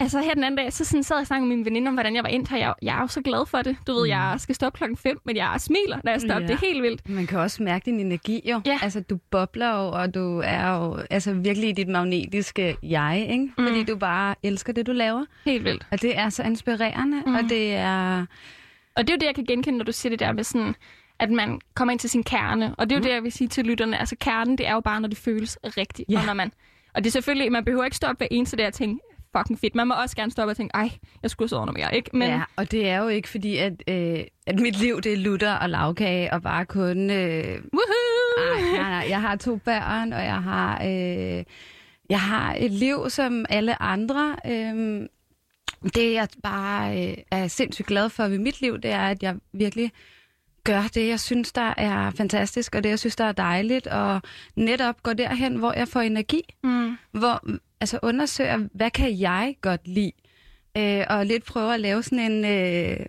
altså 0.00 0.20
her 0.20 0.34
den 0.34 0.44
anden 0.44 0.58
dag, 0.58 0.72
så 0.72 0.84
sådan 0.84 1.02
sad 1.02 1.16
jeg 1.16 1.20
og 1.20 1.26
snakkede 1.26 1.48
med 1.48 1.56
min 1.56 1.64
veninde 1.64 1.88
om, 1.88 1.94
hvordan 1.94 2.14
jeg 2.14 2.22
var 2.22 2.28
endt 2.28 2.48
her. 2.48 2.56
Jeg, 2.58 2.74
jeg 2.82 2.96
er 2.96 3.00
jo 3.00 3.06
så 3.06 3.20
glad 3.22 3.46
for 3.46 3.58
det. 3.62 3.76
Du 3.86 3.92
ved, 3.92 4.06
jeg 4.08 4.34
skal 4.38 4.54
stoppe 4.54 4.76
klokken 4.76 4.96
5, 4.96 5.20
men 5.24 5.36
jeg 5.36 5.54
smiler, 5.58 6.00
når 6.04 6.12
jeg 6.12 6.20
stopper. 6.20 6.40
Ja. 6.40 6.46
Det 6.46 6.54
er 6.54 6.66
helt 6.66 6.82
vildt. 6.82 7.08
Man 7.08 7.26
kan 7.26 7.38
også 7.38 7.62
mærke 7.62 7.84
din 7.84 8.00
energi 8.00 8.40
jo. 8.50 8.60
Ja. 8.66 8.78
Altså, 8.82 9.00
du 9.00 9.18
bobler 9.30 9.70
jo, 9.70 9.88
og 9.88 10.14
du 10.14 10.42
er 10.44 10.74
jo 10.76 10.98
altså, 11.10 11.32
virkelig 11.32 11.68
i 11.68 11.72
dit 11.72 11.88
magnetiske 11.88 12.76
jeg, 12.82 13.26
ikke? 13.30 13.44
Mm. 13.58 13.66
Fordi 13.66 13.84
du 13.84 13.96
bare 13.96 14.34
elsker 14.42 14.72
det, 14.72 14.86
du 14.86 14.92
laver. 14.92 15.24
Helt 15.44 15.64
vildt. 15.64 15.86
Og 15.90 16.02
det 16.02 16.18
er 16.18 16.28
så 16.28 16.42
inspirerende, 16.42 17.22
Mm. 17.26 17.30
mm. 17.30 17.34
og 17.34 17.42
det 17.48 17.74
er... 17.74 18.26
Og 18.96 19.02
det 19.06 19.10
er 19.10 19.14
jo 19.14 19.18
det, 19.18 19.26
jeg 19.26 19.34
kan 19.34 19.44
genkende, 19.44 19.78
når 19.78 19.84
du 19.84 19.92
siger 19.92 20.10
det 20.10 20.20
der 20.20 20.32
med 20.32 20.44
sådan, 20.44 20.74
at 21.18 21.30
man 21.30 21.60
kommer 21.74 21.92
ind 21.92 21.98
til 22.00 22.10
sin 22.10 22.22
kerne. 22.24 22.74
Og 22.78 22.90
det 22.90 22.92
er 22.94 22.96
jo 22.96 23.00
mm. 23.00 23.04
det, 23.04 23.12
jeg 23.14 23.22
vil 23.22 23.32
sige 23.32 23.48
til 23.48 23.64
lytterne. 23.64 23.98
Altså 23.98 24.16
kernen, 24.20 24.58
det 24.58 24.66
er 24.68 24.72
jo 24.72 24.80
bare, 24.80 25.00
når 25.00 25.08
det 25.08 25.18
føles 25.18 25.58
rigtigt. 25.64 26.10
Ja. 26.10 26.18
Og, 26.18 26.26
når 26.26 26.34
man, 26.34 26.52
og 26.94 27.04
det 27.04 27.10
er 27.10 27.12
selvfølgelig, 27.12 27.52
man 27.52 27.64
behøver 27.64 27.84
ikke 27.84 27.96
stoppe 27.96 28.18
hver 28.18 28.28
eneste 28.30 28.56
der 28.56 28.66
og 28.66 28.72
tænke, 28.74 29.02
fucking 29.38 29.60
fedt. 29.60 29.74
Man 29.74 29.88
må 29.88 29.94
også 29.94 30.16
gerne 30.16 30.30
stoppe 30.30 30.50
og 30.50 30.56
tænke, 30.56 30.74
ej, 30.74 30.90
jeg 31.22 31.30
skulle 31.30 31.50
have 31.50 31.66
noget 31.66 31.78
mere, 31.78 31.96
ikke? 31.96 32.10
Men... 32.12 32.28
Ja, 32.28 32.42
og 32.56 32.70
det 32.70 32.88
er 32.88 32.98
jo 32.98 33.08
ikke 33.08 33.28
fordi, 33.28 33.56
at, 33.56 33.72
øh, 33.88 34.24
at 34.46 34.58
mit 34.60 34.80
liv 34.80 35.00
det 35.00 35.12
er 35.12 35.16
lutter 35.16 35.52
og 35.52 35.70
lavkage 35.70 36.32
og 36.32 36.42
bare 36.42 36.64
kun... 36.64 37.10
Øh... 37.10 37.60
Woohoo! 37.74 38.54
Ej, 38.54 38.60
nej, 38.60 38.90
nej, 38.90 39.06
jeg 39.08 39.20
har 39.20 39.36
to 39.36 39.56
børn, 39.56 40.12
og 40.12 40.24
jeg 40.24 40.42
har, 40.42 40.82
øh, 40.84 41.44
jeg 42.10 42.20
har 42.20 42.54
et 42.58 42.70
liv 42.70 43.10
som 43.10 43.44
alle 43.48 43.82
andre. 43.82 44.36
Øh, 44.46 45.08
det, 45.94 46.12
jeg 46.12 46.28
bare 46.42 47.08
øh, 47.08 47.16
er 47.30 47.48
sindssygt 47.48 47.88
glad 47.88 48.08
for 48.08 48.28
ved 48.28 48.38
mit 48.38 48.60
liv, 48.60 48.78
det 48.78 48.90
er, 48.90 49.08
at 49.08 49.22
jeg 49.22 49.36
virkelig 49.52 49.92
gør 50.66 50.82
det, 50.94 51.08
jeg 51.08 51.20
synes, 51.20 51.52
der 51.52 51.74
er 51.76 52.10
fantastisk, 52.10 52.74
og 52.74 52.82
det, 52.84 52.88
jeg 52.90 52.98
synes, 52.98 53.16
der 53.16 53.24
er 53.24 53.32
dejligt, 53.32 53.86
og 53.86 54.22
netop 54.56 55.02
går 55.02 55.12
derhen, 55.12 55.56
hvor 55.56 55.72
jeg 55.72 55.88
får 55.88 56.00
energi, 56.00 56.42
Mm. 56.64 56.96
hvor 57.12 57.46
altså 57.80 57.98
undersøger, 58.02 58.68
hvad 58.74 58.90
kan 58.90 59.20
jeg 59.20 59.56
godt 59.60 59.88
lide, 59.88 60.12
øh, 60.78 61.04
og 61.10 61.26
lidt 61.26 61.44
prøver 61.44 61.72
at 61.72 61.80
lave 61.80 62.02
sådan 62.02 62.32
en, 62.32 62.44
øh, 62.44 63.06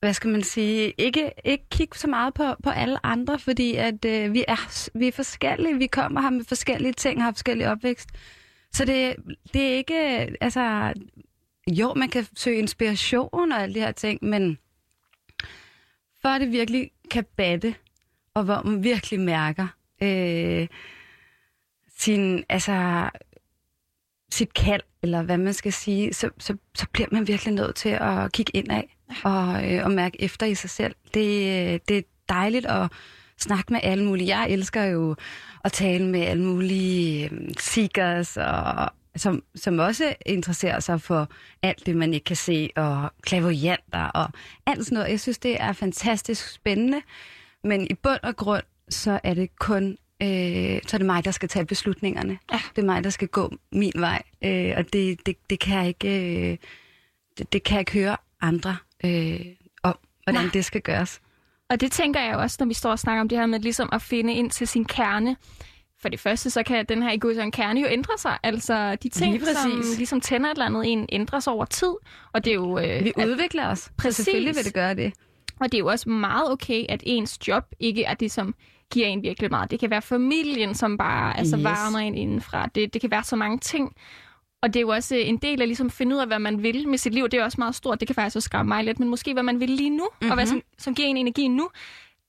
hvad 0.00 0.14
skal 0.14 0.30
man 0.30 0.42
sige, 0.42 0.94
ikke, 0.98 1.30
ikke 1.44 1.64
kigge 1.70 1.98
så 1.98 2.06
meget 2.08 2.34
på, 2.34 2.44
på 2.62 2.70
alle 2.70 3.06
andre, 3.06 3.38
fordi 3.38 3.74
at 3.74 4.04
øh, 4.04 4.32
vi, 4.32 4.44
er, 4.48 4.88
vi 4.98 5.08
er 5.08 5.12
forskellige, 5.12 5.78
vi 5.78 5.86
kommer 5.86 6.20
her 6.20 6.30
med 6.30 6.44
forskellige 6.44 6.92
ting, 6.92 7.22
har 7.22 7.32
forskellige 7.32 7.70
opvækst, 7.70 8.08
så 8.72 8.84
det, 8.84 9.16
det 9.52 9.62
er 9.62 9.74
ikke, 9.76 9.94
altså, 10.40 10.92
jo, 11.70 11.94
man 11.94 12.08
kan 12.08 12.26
søge 12.36 12.58
inspiration 12.58 13.52
og 13.52 13.62
alle 13.62 13.74
de 13.74 13.80
her 13.80 13.92
ting, 13.92 14.18
men 14.24 14.58
for 16.22 16.38
det 16.38 16.52
virkelig 16.52 16.90
kan 17.10 17.24
batte, 17.36 17.74
og 18.34 18.44
hvor 18.44 18.62
man 18.64 18.84
virkelig 18.84 19.20
mærker 19.20 19.66
øh, 20.02 20.68
sin, 21.98 22.44
altså, 22.48 23.08
sit 24.30 24.54
kald, 24.54 24.82
eller 25.02 25.22
hvad 25.22 25.38
man 25.38 25.54
skal 25.54 25.72
sige, 25.72 26.14
så, 26.14 26.30
så, 26.38 26.56
så 26.74 26.86
bliver 26.92 27.08
man 27.12 27.28
virkelig 27.28 27.54
nødt 27.54 27.76
til 27.76 27.88
at 27.88 28.32
kigge 28.32 28.56
indad 28.56 28.82
og, 29.24 29.72
øh, 29.72 29.84
og 29.84 29.90
mærke 29.90 30.22
efter 30.22 30.46
i 30.46 30.54
sig 30.54 30.70
selv. 30.70 30.94
Det, 31.14 31.28
øh, 31.72 31.80
det 31.88 31.98
er 31.98 32.02
dejligt 32.28 32.66
at 32.66 32.92
snakke 33.38 33.72
med 33.72 33.80
alle 33.82 34.04
mulige. 34.04 34.38
Jeg 34.38 34.50
elsker 34.50 34.84
jo 34.84 35.16
at 35.64 35.72
tale 35.72 36.06
med 36.06 36.20
alle 36.20 36.44
mulige 36.44 37.30
øh, 37.32 37.48
seekers, 37.58 38.36
og, 38.36 38.92
som, 39.16 39.42
som 39.54 39.78
også 39.78 40.14
interesserer 40.26 40.80
sig 40.80 41.00
for 41.00 41.28
alt 41.62 41.86
det, 41.86 41.96
man 41.96 42.14
ikke 42.14 42.24
kan 42.24 42.36
se, 42.36 42.70
og 42.76 43.10
klaverjanter 43.22 44.04
og 44.04 44.30
alt 44.66 44.84
sådan 44.84 44.96
noget. 44.96 45.10
Jeg 45.10 45.20
synes, 45.20 45.38
det 45.38 45.62
er 45.62 45.72
fantastisk 45.72 46.52
spændende, 46.54 47.02
men 47.64 47.86
i 47.90 47.94
bund 47.94 48.20
og 48.22 48.36
grund, 48.36 48.62
så 48.88 49.20
er 49.22 49.34
det 49.34 49.58
kun 49.58 49.96
øh, 50.22 50.80
så 50.86 50.96
er 50.96 50.98
det 50.98 51.06
mig, 51.06 51.24
der 51.24 51.30
skal 51.30 51.48
tage 51.48 51.66
beslutningerne. 51.66 52.38
Ja. 52.52 52.60
Det 52.76 52.82
er 52.82 52.86
mig, 52.86 53.04
der 53.04 53.10
skal 53.10 53.28
gå 53.28 53.52
min 53.72 53.92
vej, 53.96 54.22
øh, 54.44 54.74
og 54.76 54.92
det, 54.92 55.26
det, 55.26 55.36
det 55.50 55.60
kan 55.60 55.78
jeg 55.78 55.88
ikke, 55.88 56.50
øh, 56.52 56.58
det, 57.38 57.52
det 57.52 57.62
kan 57.62 57.74
jeg 57.74 57.80
ikke 57.80 57.92
høre 57.92 58.16
andre 58.40 58.76
øh, 59.04 59.40
om, 59.82 59.98
hvordan 60.24 60.42
Nej. 60.42 60.50
det 60.52 60.64
skal 60.64 60.80
gøres. 60.80 61.20
Og 61.70 61.80
det 61.80 61.92
tænker 61.92 62.20
jeg 62.20 62.36
også, 62.36 62.56
når 62.60 62.66
vi 62.66 62.74
står 62.74 62.90
og 62.90 62.98
snakker 62.98 63.20
om 63.20 63.28
det 63.28 63.38
her 63.38 63.46
med 63.46 63.60
ligesom 63.60 63.88
at 63.92 64.02
finde 64.02 64.34
ind 64.34 64.50
til 64.50 64.68
sin 64.68 64.84
kerne. 64.84 65.36
For 66.02 66.08
det 66.08 66.20
første, 66.20 66.50
så 66.50 66.62
kan 66.62 66.86
den 66.88 67.02
her 67.02 67.10
egoisme 67.10 67.50
kerne 67.50 67.80
jo 67.80 67.86
ændre 67.90 68.18
sig. 68.18 68.38
Altså 68.42 68.96
de 69.02 69.08
ting, 69.08 69.32
Lige 69.32 69.46
som 69.54 69.70
ligesom 69.96 70.20
tænder 70.20 70.50
et 70.50 70.54
eller 70.54 70.66
andet 70.66 70.84
i 70.84 70.88
en, 70.88 71.06
ændrer 71.12 71.40
sig 71.40 71.52
over 71.52 71.64
tid. 71.64 71.92
Og 72.32 72.44
det 72.44 72.50
er 72.50 72.54
jo, 72.54 72.78
øh, 72.78 73.04
Vi 73.04 73.12
at, 73.18 73.28
udvikler 73.28 73.68
os, 73.68 73.90
Præcis. 73.98 74.16
så 74.16 74.24
selvfølgelig 74.24 74.56
vil 74.56 74.64
det 74.64 74.74
gøre 74.74 74.94
det. 74.94 75.12
og 75.60 75.72
det 75.72 75.74
er 75.74 75.78
jo 75.78 75.86
også 75.86 76.08
meget 76.10 76.50
okay, 76.50 76.84
at 76.88 77.02
ens 77.06 77.48
job 77.48 77.64
ikke 77.80 78.04
er 78.04 78.14
det, 78.14 78.30
som 78.32 78.54
giver 78.92 79.06
en 79.06 79.22
virkelig 79.22 79.50
meget. 79.50 79.70
Det 79.70 79.80
kan 79.80 79.90
være 79.90 80.02
familien, 80.02 80.74
som 80.74 80.98
bare 80.98 81.38
altså, 81.38 81.56
Yes. 81.56 81.64
varmer 81.64 81.98
en 81.98 82.14
indenfra. 82.14 82.68
Det, 82.74 82.92
det 82.94 83.00
kan 83.00 83.10
være 83.10 83.24
så 83.24 83.36
mange 83.36 83.58
ting. 83.58 83.96
Og 84.62 84.68
det 84.74 84.76
er 84.76 84.80
jo 84.80 84.88
også 84.88 85.14
en 85.16 85.36
del 85.36 85.60
af 85.62 85.68
ligesom 85.68 85.86
at 85.86 85.92
finde 85.92 86.16
ud 86.16 86.20
af, 86.20 86.26
hvad 86.26 86.38
man 86.38 86.62
vil 86.62 86.88
med 86.88 86.98
sit 86.98 87.14
liv. 87.14 87.28
Det 87.28 87.40
er 87.40 87.44
også 87.44 87.56
meget 87.60 87.74
stort. 87.74 88.00
Det 88.00 88.08
kan 88.08 88.14
faktisk 88.14 88.36
også 88.36 88.46
skræmme 88.46 88.68
mig 88.68 88.84
lidt. 88.84 88.98
Men 89.00 89.08
måske, 89.08 89.32
hvad 89.32 89.42
man 89.42 89.60
vil 89.60 89.70
lige 89.70 89.90
nu, 89.90 90.08
mm-hmm. 90.12 90.30
og 90.30 90.34
hvad 90.36 90.46
som, 90.46 90.62
som 90.78 90.94
giver 90.94 91.08
en 91.08 91.16
energi 91.16 91.48
nu. 91.48 91.68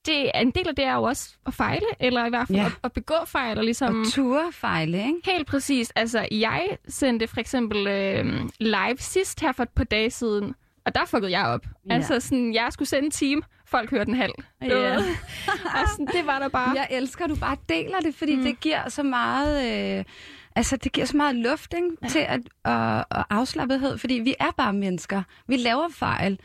Det 0.06 0.30
er 0.34 0.40
en 0.40 0.50
del 0.50 0.68
af 0.68 0.76
det 0.76 0.84
er 0.84 0.94
jo 0.94 1.02
også 1.02 1.34
at 1.46 1.54
fejle, 1.54 1.86
eller 2.00 2.26
i 2.26 2.28
hvert 2.28 2.46
fald 2.46 2.58
Ja. 2.58 2.66
at, 2.66 2.72
at 2.84 2.92
begå 2.92 3.14
fejl. 3.26 3.58
Og 3.58 3.64
ligesom, 3.64 4.00
Og 4.00 4.06
ture 4.06 4.52
fejle, 4.52 4.98
ikke? 4.98 5.18
Helt 5.24 5.46
præcis. 5.46 5.90
Altså, 5.90 6.28
jeg 6.30 6.78
sendte 6.88 7.26
for 7.26 7.40
eksempel 7.40 7.86
øh, 7.86 8.26
live 8.60 8.96
sidst 8.98 9.40
her 9.40 9.52
for 9.52 9.62
et 9.62 9.68
par 9.68 9.84
dage 9.84 10.10
siden, 10.10 10.54
og 10.86 10.94
der 10.94 11.04
fuckede 11.04 11.32
jeg 11.32 11.46
op. 11.46 11.66
Ja. 11.88 11.94
Altså, 11.94 12.20
sådan, 12.20 12.54
jeg 12.54 12.68
skulle 12.70 12.88
sende 12.88 13.04
en 13.04 13.10
time, 13.10 13.42
folk 13.66 13.90
hørte 13.90 14.08
en 14.10 14.16
halv. 14.16 14.32
Ja. 14.62 14.96
og 15.78 15.88
sådan, 15.90 16.06
det 16.06 16.26
var 16.26 16.38
der 16.38 16.48
bare. 16.48 16.70
Jeg 16.74 16.88
elsker, 16.90 17.24
at 17.24 17.30
du 17.30 17.36
bare 17.36 17.56
deler 17.68 18.00
det, 18.00 18.14
fordi. 18.14 18.36
Mm. 18.36 18.42
det 18.44 18.60
giver 18.60 18.88
så 18.88 19.02
meget... 19.02 19.98
Øh, 19.98 20.04
altså, 20.56 20.76
det 20.76 20.92
giver 20.92 21.06
så 21.06 21.16
meget 21.16 21.36
luft 21.36 21.74
ikke? 21.76 21.88
Ja. 22.02 22.08
til 22.08 22.18
at, 22.18 22.40
og, 22.64 23.06
og 23.10 23.24
afslappethed, 23.30 23.98
fordi 23.98 24.14
vi 24.14 24.34
er 24.40 24.50
bare 24.56 24.72
mennesker. 24.72 25.22
Vi 25.48 25.56
laver 25.56 25.88
fejl. 25.90 26.38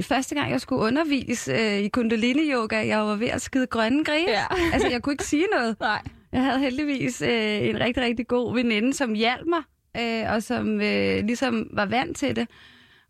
Første 0.00 0.34
gang, 0.34 0.50
jeg 0.50 0.60
skulle 0.60 0.82
undervise 0.82 1.52
øh, 1.52 1.78
i 1.78 1.88
kundalini-yoga, 1.88 2.86
jeg 2.86 2.98
var 2.98 3.16
ved 3.16 3.28
at 3.28 3.42
skide 3.42 3.66
grønne 3.66 4.04
gris. 4.04 4.28
Ja. 4.28 4.44
altså, 4.72 4.88
jeg 4.88 5.02
kunne 5.02 5.12
ikke 5.12 5.24
sige 5.24 5.46
noget. 5.52 5.80
Nej. 5.80 6.02
Jeg 6.32 6.44
havde 6.44 6.58
heldigvis 6.58 7.22
øh, 7.22 7.68
en 7.68 7.80
rigtig, 7.80 8.02
rigtig 8.02 8.26
god 8.26 8.54
veninde, 8.54 8.94
som 8.94 9.14
hjalp 9.14 9.46
mig, 9.46 9.62
øh, 9.96 10.32
og 10.32 10.42
som 10.42 10.80
øh, 10.80 11.24
ligesom 11.24 11.68
var 11.72 11.86
vant 11.86 12.16
til 12.16 12.36
det, 12.36 12.48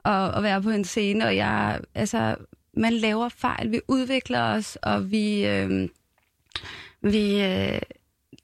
at, 0.04 0.36
at 0.36 0.42
være 0.42 0.62
på 0.62 0.70
en 0.70 0.84
scene. 0.84 1.26
Og 1.26 1.36
jeg, 1.36 1.80
altså, 1.94 2.36
man 2.76 2.92
laver 2.92 3.28
fejl, 3.28 3.72
vi 3.72 3.80
udvikler 3.88 4.42
os, 4.42 4.76
og 4.82 5.10
vi, 5.10 5.46
øh, 5.46 5.88
vi 7.02 7.42
øh, 7.42 7.80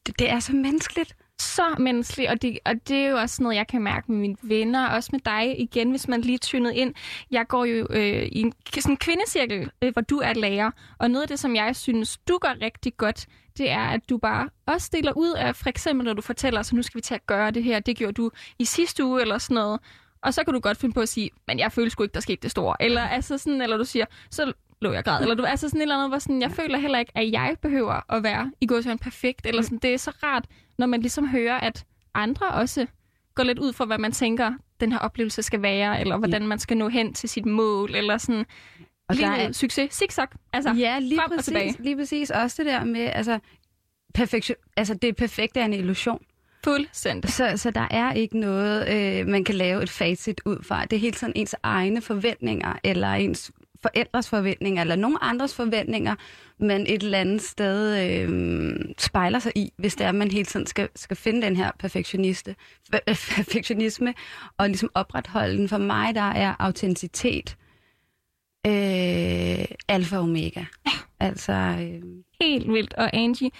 det, 0.07 0.19
det 0.19 0.31
er 0.31 0.41
så 0.41 0.53
menneskeligt. 0.53 1.17
Så 1.41 1.63
menneskeligt, 1.79 2.31
og 2.31 2.43
det, 2.43 2.59
og 2.65 2.75
det 2.89 2.97
er 2.97 3.09
jo 3.09 3.19
også 3.19 3.43
noget, 3.43 3.57
jeg 3.57 3.67
kan 3.67 3.83
mærke 3.83 4.13
med 4.13 4.21
mine 4.21 4.37
venner, 4.43 4.89
også 4.89 5.09
med 5.13 5.21
dig 5.21 5.61
igen, 5.61 5.91
hvis 5.91 6.09
man 6.09 6.21
lige 6.21 6.35
er 6.35 6.39
tunet 6.39 6.73
ind. 6.73 6.95
Jeg 7.31 7.47
går 7.49 7.65
jo 7.65 7.87
øh, 7.91 8.23
i 8.33 8.41
en 8.41 8.53
sådan 8.75 8.93
en 8.93 8.97
kvindecirkel, 8.97 9.71
øh, 9.83 9.93
hvor 9.93 10.03
du 10.03 10.19
er 10.19 10.35
lærer, 10.35 10.71
og 10.99 11.11
noget 11.11 11.23
af 11.23 11.29
det, 11.29 11.39
som 11.39 11.57
jeg 11.57 11.77
synes, 11.77 12.19
du 12.19 12.39
gør 12.41 12.55
rigtig 12.63 12.97
godt, 12.97 13.27
det 13.59 13.71
er, 13.71 13.85
at 13.85 14.09
du 14.09 14.19
bare 14.19 14.49
også 14.67 14.91
deler 14.93 15.13
ud 15.13 15.33
af, 15.33 15.57
for 15.57 15.69
eksempel 15.69 16.05
når 16.05 16.13
du 16.13 16.23
fortæller, 16.23 16.63
så 16.63 16.77
nu 16.77 16.83
skal 16.83 16.99
vi 16.99 17.03
til 17.03 17.15
at 17.15 17.27
gøre 17.27 17.51
det 17.51 17.65
her, 17.65 17.81
det 17.81 17.97
gjorde 17.97 18.13
du 18.13 18.31
i 18.59 18.65
sidste 18.65 19.05
uge, 19.05 19.21
eller 19.21 19.39
sådan 19.39 19.55
noget. 19.55 19.81
Og 20.23 20.35
så 20.35 20.45
kan 20.45 20.55
du 20.55 20.61
godt 20.61 20.79
finde 20.79 20.95
på 20.95 21.01
at 21.01 21.09
sige, 21.09 21.31
men 21.47 21.59
jeg 21.59 21.73
føler 21.73 21.91
sgu 21.91 22.03
ikke, 22.03 22.15
der 22.15 22.21
skete 22.21 22.43
det 22.43 22.51
store. 22.51 22.77
Eller, 22.81 23.03
altså 23.03 23.39
sådan, 23.39 23.63
eller 23.63 23.77
du 23.77 23.85
siger, 23.85 24.05
så 24.31 24.53
lå 24.81 24.93
jeg 24.93 25.05
græd. 25.05 25.23
Eller 25.23 25.35
du, 25.35 25.45
altså 25.45 25.69
sådan 25.69 25.81
et 25.81 25.83
eller 25.83 25.95
andet, 25.95 26.11
hvor 26.11 26.19
sådan, 26.19 26.43
jeg 26.43 26.51
føler 26.51 26.79
heller 26.79 26.99
ikke, 26.99 27.13
at 27.15 27.33
jeg 27.33 27.57
behøver 27.63 28.13
at 28.13 28.23
være 28.23 28.53
i 28.61 28.67
går 28.67 28.83
perfekt. 29.01 29.47
Eller 29.47 29.63
sådan, 29.63 29.79
det 29.79 29.95
er 29.95 29.99
så 29.99 30.13
rart, 30.23 30.45
når 30.79 30.87
man 30.87 31.01
ligesom 31.01 31.29
hører, 31.29 31.61
at 31.61 31.85
andre 32.15 32.49
også 32.49 32.87
går 33.35 33.43
lidt 33.45 33.59
ud 33.59 33.73
fra, 33.73 33.85
hvad 33.85 33.99
man 33.99 34.13
tænker, 34.13 34.53
den 34.81 34.93
her 34.93 34.99
oplevelse 34.99 35.43
skal 35.43 35.63
være, 35.63 36.01
eller 36.01 36.17
hvordan 36.17 36.47
man 36.47 36.59
skal 36.59 36.77
nå 36.77 36.89
hen 36.89 37.15
til 37.15 37.29
sit 37.29 37.47
mål, 37.47 37.95
eller 37.95 38.19
sådan, 38.19 38.45
Og 39.09 39.17
der 39.17 39.37
livet, 39.37 39.49
er- 39.49 39.53
succes, 39.53 39.95
zigzag. 39.95 40.27
Altså, 40.53 40.73
Ja, 40.73 40.99
lige 40.99 41.21
frem 41.21 41.31
og 41.31 41.37
præcis, 41.37 41.45
tilbage. 41.45 41.77
lige 41.81 41.97
præcis. 41.97 42.31
Også 42.31 42.63
det 42.63 42.67
der 42.73 42.85
med, 42.85 43.01
altså, 43.01 43.39
perfektion, 44.15 44.57
altså 44.77 44.95
det 44.95 45.17
perfekte 45.17 45.61
er 45.61 45.65
en 45.65 45.73
illusion. 45.73 46.23
fuldstændig. 46.65 47.31
Så, 47.31 47.53
så 47.57 47.71
der 47.71 47.87
er 47.91 48.13
ikke 48.13 48.39
noget, 48.41 48.89
øh, 49.21 49.27
man 49.27 49.45
kan 49.45 49.55
lave 49.55 49.83
et 49.83 49.91
facit 49.91 50.41
ud 50.45 50.63
fra. 50.63 50.85
Det 50.85 50.97
er 50.97 51.01
helt 51.01 51.19
sådan 51.19 51.33
ens 51.37 51.55
egne 51.63 52.01
forventninger, 52.01 52.79
eller 52.85 53.13
ens 53.13 53.53
forældres 53.83 54.29
forventninger, 54.29 54.83
eller 54.83 54.97
nogen 54.97 55.19
andres 55.21 55.55
forventninger, 55.55 56.15
man 56.61 56.81
et 56.87 57.03
eller 57.03 57.19
andet 57.19 57.43
sted 57.43 58.05
øh, 58.11 58.79
spejler 58.99 59.39
sig 59.39 59.53
i, 59.55 59.73
hvis 59.79 59.95
det 59.95 60.05
er, 60.05 60.09
at 60.09 60.15
man 60.15 60.31
hele 60.31 60.45
tiden 60.45 60.67
skal, 60.67 60.89
skal 60.97 61.17
finde 61.17 61.43
den 61.43 61.57
her 61.57 61.71
perfektioniste, 61.79 62.57
perfektionisme, 63.37 64.15
og 64.59 64.69
ligesom 64.69 64.91
opretholde 64.95 65.57
den. 65.59 65.69
For 65.69 65.79
mig, 65.79 66.15
der 66.15 66.21
er 66.31 66.55
autenticitet 66.59 67.57
øh, 68.67 69.65
alfa 69.89 70.17
og 70.17 70.23
omega. 70.23 70.61
Ja. 70.87 70.91
Altså, 71.21 71.53
øh, 71.53 72.03
Helt 72.41 72.73
vildt. 72.73 72.95
Og 72.95 73.11
Angie, 73.17 73.51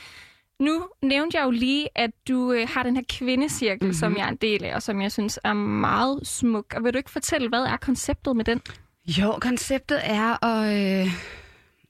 nu 0.61 0.89
nævnte 1.03 1.39
jeg 1.39 1.45
jo 1.45 1.51
lige, 1.51 1.89
at 1.95 2.11
du 2.29 2.53
øh, 2.53 2.69
har 2.75 2.83
den 2.83 2.97
her 2.97 3.03
kvindecirkel, 3.19 3.77
Mhm. 3.77 3.85
mm-hmm. 3.87 3.93
som 3.99 4.17
jeg 4.17 4.25
er 4.25 4.29
en 4.31 4.37
del 4.37 4.65
af, 4.65 4.75
og 4.75 4.83
som 4.83 5.03
jeg 5.03 5.13
synes 5.13 5.39
er 5.45 5.53
meget 5.53 6.27
smuk. 6.27 6.75
Og 6.77 6.85
vil 6.85 6.93
du 6.93 6.99
ikke 6.99 7.11
fortælle, 7.11 7.49
hvad 7.49 7.63
er 7.63 7.77
konceptet 7.77 8.37
med 8.37 8.45
den? 8.45 8.61
Jo, 9.09 9.39
konceptet 9.41 10.01
er 10.03 10.45
at... 10.45 10.75
Øh, 11.05 11.11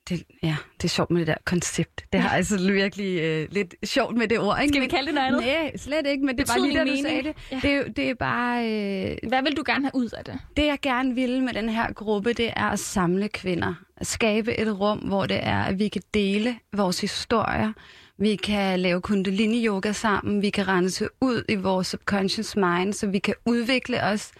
det, 0.08 0.22
ja, 0.42 0.56
det 0.76 0.84
er 0.84 0.88
sjovt 0.88 1.10
med 1.10 1.20
det 1.20 1.26
der 1.26 1.34
koncept. 1.44 2.04
Det 2.12 2.20
har 2.20 2.36
altså 2.36 2.58
virkelig 2.72 3.20
øh, 3.20 3.48
lidt 3.50 3.74
sjovt 3.84 4.16
med 4.16 4.28
det 4.28 4.38
ord, 4.38 4.58
ikke? 4.62 4.72
Skal 4.72 4.82
vi 4.82 4.86
kalde 4.86 5.06
det 5.06 5.14
noget 5.14 5.26
andet? 5.26 5.40
Nej, 5.40 5.76
slet 5.76 6.06
ikke, 6.06 6.24
men 6.24 6.38
det 6.38 6.48
var 6.48 6.56
lige 6.56 6.78
Betydning, 6.78 6.96
det, 6.96 7.04
du 7.04 7.08
sagde 7.08 7.22
det. 7.22 7.34
Ja. 7.52 7.60
Det, 7.62 7.74
er, 7.74 7.92
det 7.92 8.10
er 8.10 8.14
bare... 8.14 8.64
Øh, 8.64 9.16
Hvad 9.28 9.42
vil 9.42 9.56
du 9.56 9.62
gerne 9.66 9.84
have 9.84 9.94
ud 9.94 10.10
af 10.18 10.24
det? 10.24 10.38
det, 10.56 10.66
jeg 10.66 10.78
gerne 10.82 11.14
vil 11.14 11.42
med 11.42 11.52
den 11.54 11.68
her 11.68 11.92
gruppe, 11.92 12.32
det 12.32 12.50
er 12.56 12.68
at 12.70 12.78
samle 12.78 13.28
kvinder. 13.28 13.74
At 13.96 14.06
skabe 14.06 14.60
et 14.60 14.80
rum, 14.80 14.98
hvor 14.98 15.26
det 15.26 15.38
er, 15.42 15.62
at 15.62 15.78
vi 15.78 15.88
kan 15.88 16.02
dele 16.14 16.58
vores 16.72 17.00
historier. 17.00 17.72
Vi 18.18 18.36
kan 18.36 18.80
lave 18.80 19.00
kundalini-yoga 19.00 19.92
sammen. 19.92 20.42
Vi 20.42 20.50
kan 20.50 20.68
rense 20.68 21.08
ud 21.20 21.44
i 21.48 21.54
vores 21.54 21.86
subconscious 21.86 22.56
mind, 22.56 22.92
så 22.92 23.06
vi 23.06 23.18
kan 23.18 23.34
udvikle 23.46 24.02
os 24.02 24.30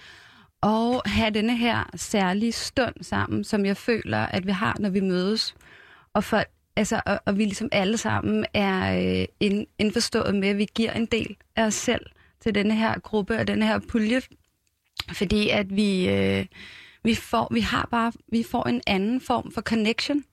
og 0.61 1.03
have 1.07 1.31
denne 1.31 1.57
her 1.57 1.91
særlige 1.95 2.53
stund 2.53 2.95
sammen, 3.01 3.45
som 3.45 3.65
jeg 3.67 3.77
føler, 3.77 4.19
at 4.19 4.47
vi 4.47 4.53
har, 4.53 4.77
når 4.81 4.91
vi 4.91 5.01
mødes. 5.01 5.55
Og, 6.15 6.25
for, 6.25 6.45
altså, 6.77 7.01
og, 7.07 7.21
og 7.27 7.39
vi 7.39 7.45
ligesom 7.45 7.69
alle 7.73 7.99
sammen 7.99 8.47
er 8.55 8.99
øh, 9.21 9.27
ind, 9.41 9.67
indforstået 9.79 10.35
med, 10.35 10.49
at 10.49 10.59
vi 10.59 10.67
giver 10.75 10.93
en 10.93 11.07
del 11.07 11.37
af 11.57 11.65
os 11.65 11.75
selv 11.75 12.07
til 12.41 12.55
denne 12.55 12.75
her 12.75 12.99
gruppe 12.99 13.39
og 13.39 13.49
denne 13.49 13.67
her 13.67 13.79
pulje. 13.79 14.23
Fordi 15.13 15.49
at 15.49 15.77
vi, 15.77 16.09
øh, 16.09 16.47
vi, 17.05 17.15
får, 17.15 17.49
vi 17.55 17.61
har 17.61 17.89
bare 17.91 18.13
vi 18.29 18.45
får 18.51 18.65
en 18.69 18.81
anden 18.87 19.21
form 19.21 19.53
for 19.53 19.61
connection, 19.61 20.25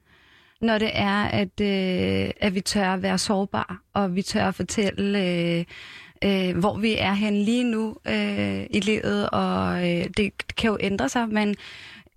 når 0.62 0.78
det 0.78 0.92
er, 0.94 1.24
at, 1.24 1.62
øh, 1.62 2.32
at 2.38 2.56
vi 2.56 2.62
tør 2.62 2.94
at 2.94 3.02
være 3.02 3.18
sårbare, 3.18 3.78
og 3.94 4.16
vi 4.16 4.22
tør 4.22 4.48
at 4.48 4.56
fortælle... 4.56 5.26
Øh, 5.26 5.66
øh, 6.24 6.58
hvor 6.58 6.78
vi 6.78 6.96
er 6.98 7.14
hen 7.14 7.42
lige 7.42 7.64
nu 7.64 7.98
øh, 8.08 8.66
i 8.70 8.80
livet, 8.80 9.30
og 9.30 9.90
øh, 9.90 10.06
det 10.18 10.32
kan 10.58 10.70
jo 10.70 10.78
ændre 10.80 11.10
sig, 11.10 11.30
men 11.30 11.56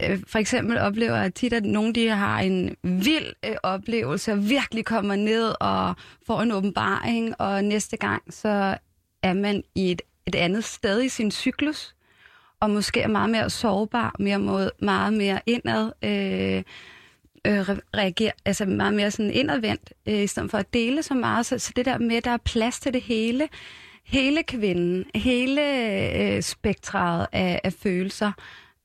øh, 0.02 0.18
for 0.26 0.38
eksempel 0.38 0.78
oplever 0.78 1.16
jeg 1.16 1.34
tit, 1.34 1.52
at 1.52 1.64
nogle 1.64 1.92
de 1.92 2.08
har 2.08 2.40
en 2.40 2.76
vild 2.82 3.32
øh, 3.44 3.56
oplevelse, 3.62 4.32
og 4.32 4.48
virkelig 4.48 4.84
kommer 4.84 5.16
ned 5.16 5.54
og 5.60 5.94
får 6.26 6.42
en 6.42 6.52
åbenbaring, 6.52 7.40
og 7.40 7.64
næste 7.64 7.96
gang 7.96 8.22
så 8.30 8.76
er 9.22 9.32
man 9.32 9.62
i 9.74 9.90
et, 9.90 10.02
et 10.26 10.34
andet 10.34 10.64
sted 10.64 11.02
i 11.02 11.08
sin 11.08 11.30
cyklus, 11.30 11.94
og 12.60 12.70
måske 12.70 13.00
er 13.00 13.08
meget 13.08 13.30
mere 13.30 13.50
sårbar, 13.50 14.14
mere 14.18 14.38
mod, 14.38 14.70
meget 14.82 15.12
mere 15.12 15.40
indad, 15.46 15.92
øh, 16.02 16.62
øh, 17.46 17.68
reagerer, 17.96 18.32
altså 18.44 18.64
meget 18.64 18.94
mere 18.94 19.10
sådan 19.10 19.30
indadvendt, 19.30 19.92
øh, 20.06 20.22
i 20.22 20.26
stedet 20.26 20.50
for 20.50 20.58
at 20.58 20.74
dele 20.74 21.02
så 21.02 21.14
meget. 21.14 21.46
Så, 21.46 21.58
så 21.58 21.72
det 21.76 21.84
der 21.84 21.98
med, 21.98 22.16
at 22.16 22.24
der 22.24 22.30
er 22.30 22.36
plads 22.36 22.80
til 22.80 22.92
det 22.92 23.02
hele, 23.02 23.48
hele 24.08 24.42
kvinden, 24.42 25.04
hele 25.14 25.62
øh, 26.16 26.42
spektret 26.42 27.26
af, 27.32 27.60
af 27.64 27.72
følelser, 27.72 28.32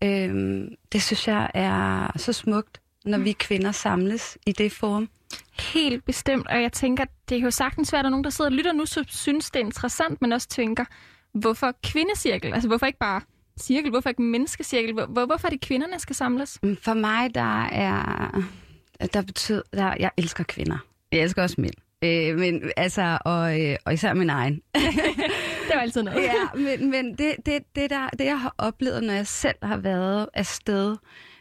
øh, 0.03 0.65
det 0.91 1.01
synes 1.01 1.27
jeg 1.27 1.51
er 1.53 2.11
så 2.17 2.33
smukt, 2.33 2.81
når 3.05 3.17
vi 3.17 3.31
kvinder 3.31 3.71
samles 3.71 4.37
i 4.45 4.51
det 4.51 4.71
form. 4.71 5.09
Helt 5.73 6.05
bestemt, 6.05 6.47
og 6.47 6.61
jeg 6.61 6.71
tænker, 6.71 7.05
det 7.29 7.37
er 7.37 7.41
jo 7.41 7.51
sagtens 7.51 7.93
være, 7.93 7.99
at 7.99 8.03
der 8.03 8.07
er 8.07 8.11
nogen, 8.11 8.23
der 8.23 8.29
sidder 8.29 8.51
og 8.51 8.55
lytter 8.55 8.73
nu, 8.73 8.85
så 8.85 9.03
synes 9.07 9.51
det 9.51 9.59
er 9.59 9.65
interessant, 9.65 10.21
men 10.21 10.31
også 10.31 10.47
tænker, 10.47 10.85
hvorfor 11.33 11.73
kvindecirkel? 11.83 12.53
Altså 12.53 12.67
hvorfor 12.67 12.85
ikke 12.85 12.99
bare 12.99 13.21
cirkel? 13.59 13.89
Hvorfor 13.89 14.09
ikke 14.09 14.21
menneskecirkel? 14.21 14.93
Hvor, 14.93 15.25
hvorfor 15.25 15.47
er 15.47 15.49
det 15.49 15.61
kvinderne 15.61 15.99
skal 15.99 16.15
samles? 16.15 16.59
For 16.81 16.93
mig, 16.93 17.35
der 17.35 17.63
er... 17.63 18.41
Der 19.13 19.21
betyder... 19.21 19.61
Der, 19.73 19.95
jeg 19.99 20.11
elsker 20.17 20.43
kvinder. 20.43 20.77
Jeg 21.11 21.19
elsker 21.21 21.43
også 21.43 21.61
mænd. 21.61 21.73
Øh, 22.03 22.39
men 22.39 22.71
altså, 22.77 23.17
og, 23.25 23.61
øh, 23.61 23.75
og 23.85 23.93
især 23.93 24.13
min 24.13 24.29
egen. 24.29 24.61
det 25.67 25.73
var 25.73 25.81
altid 25.81 26.03
noget. 26.03 26.23
ja, 26.23 26.33
men, 26.55 26.91
men 26.91 27.17
det, 27.17 27.35
det, 27.45 27.63
det, 27.75 27.89
der, 27.89 28.09
det, 28.09 28.25
jeg 28.25 28.39
har 28.39 28.55
oplevet, 28.57 29.03
når 29.03 29.13
jeg 29.13 29.27
selv 29.27 29.55
har 29.63 29.77
været 29.77 30.29
afsted, 30.33 30.95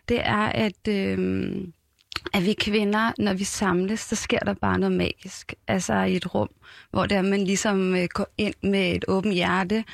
det 0.08 0.20
er, 0.20 0.46
at, 0.46 0.88
øh, 0.88 1.54
at 2.34 2.46
vi 2.46 2.52
kvinder, 2.52 3.12
når 3.18 3.34
vi 3.34 3.44
samles, 3.44 4.00
så 4.00 4.16
sker 4.16 4.38
der 4.38 4.54
bare 4.54 4.78
noget 4.78 4.96
magisk. 4.96 5.54
Altså 5.68 5.94
i 5.94 6.16
et 6.16 6.34
rum, 6.34 6.50
hvor 6.90 7.06
der 7.06 7.22
man 7.22 7.44
ligesom 7.44 7.96
øh, 7.96 8.08
går 8.14 8.26
ind 8.38 8.54
med 8.62 8.96
et 8.96 9.04
åbent 9.08 9.34
hjerte, 9.34 9.84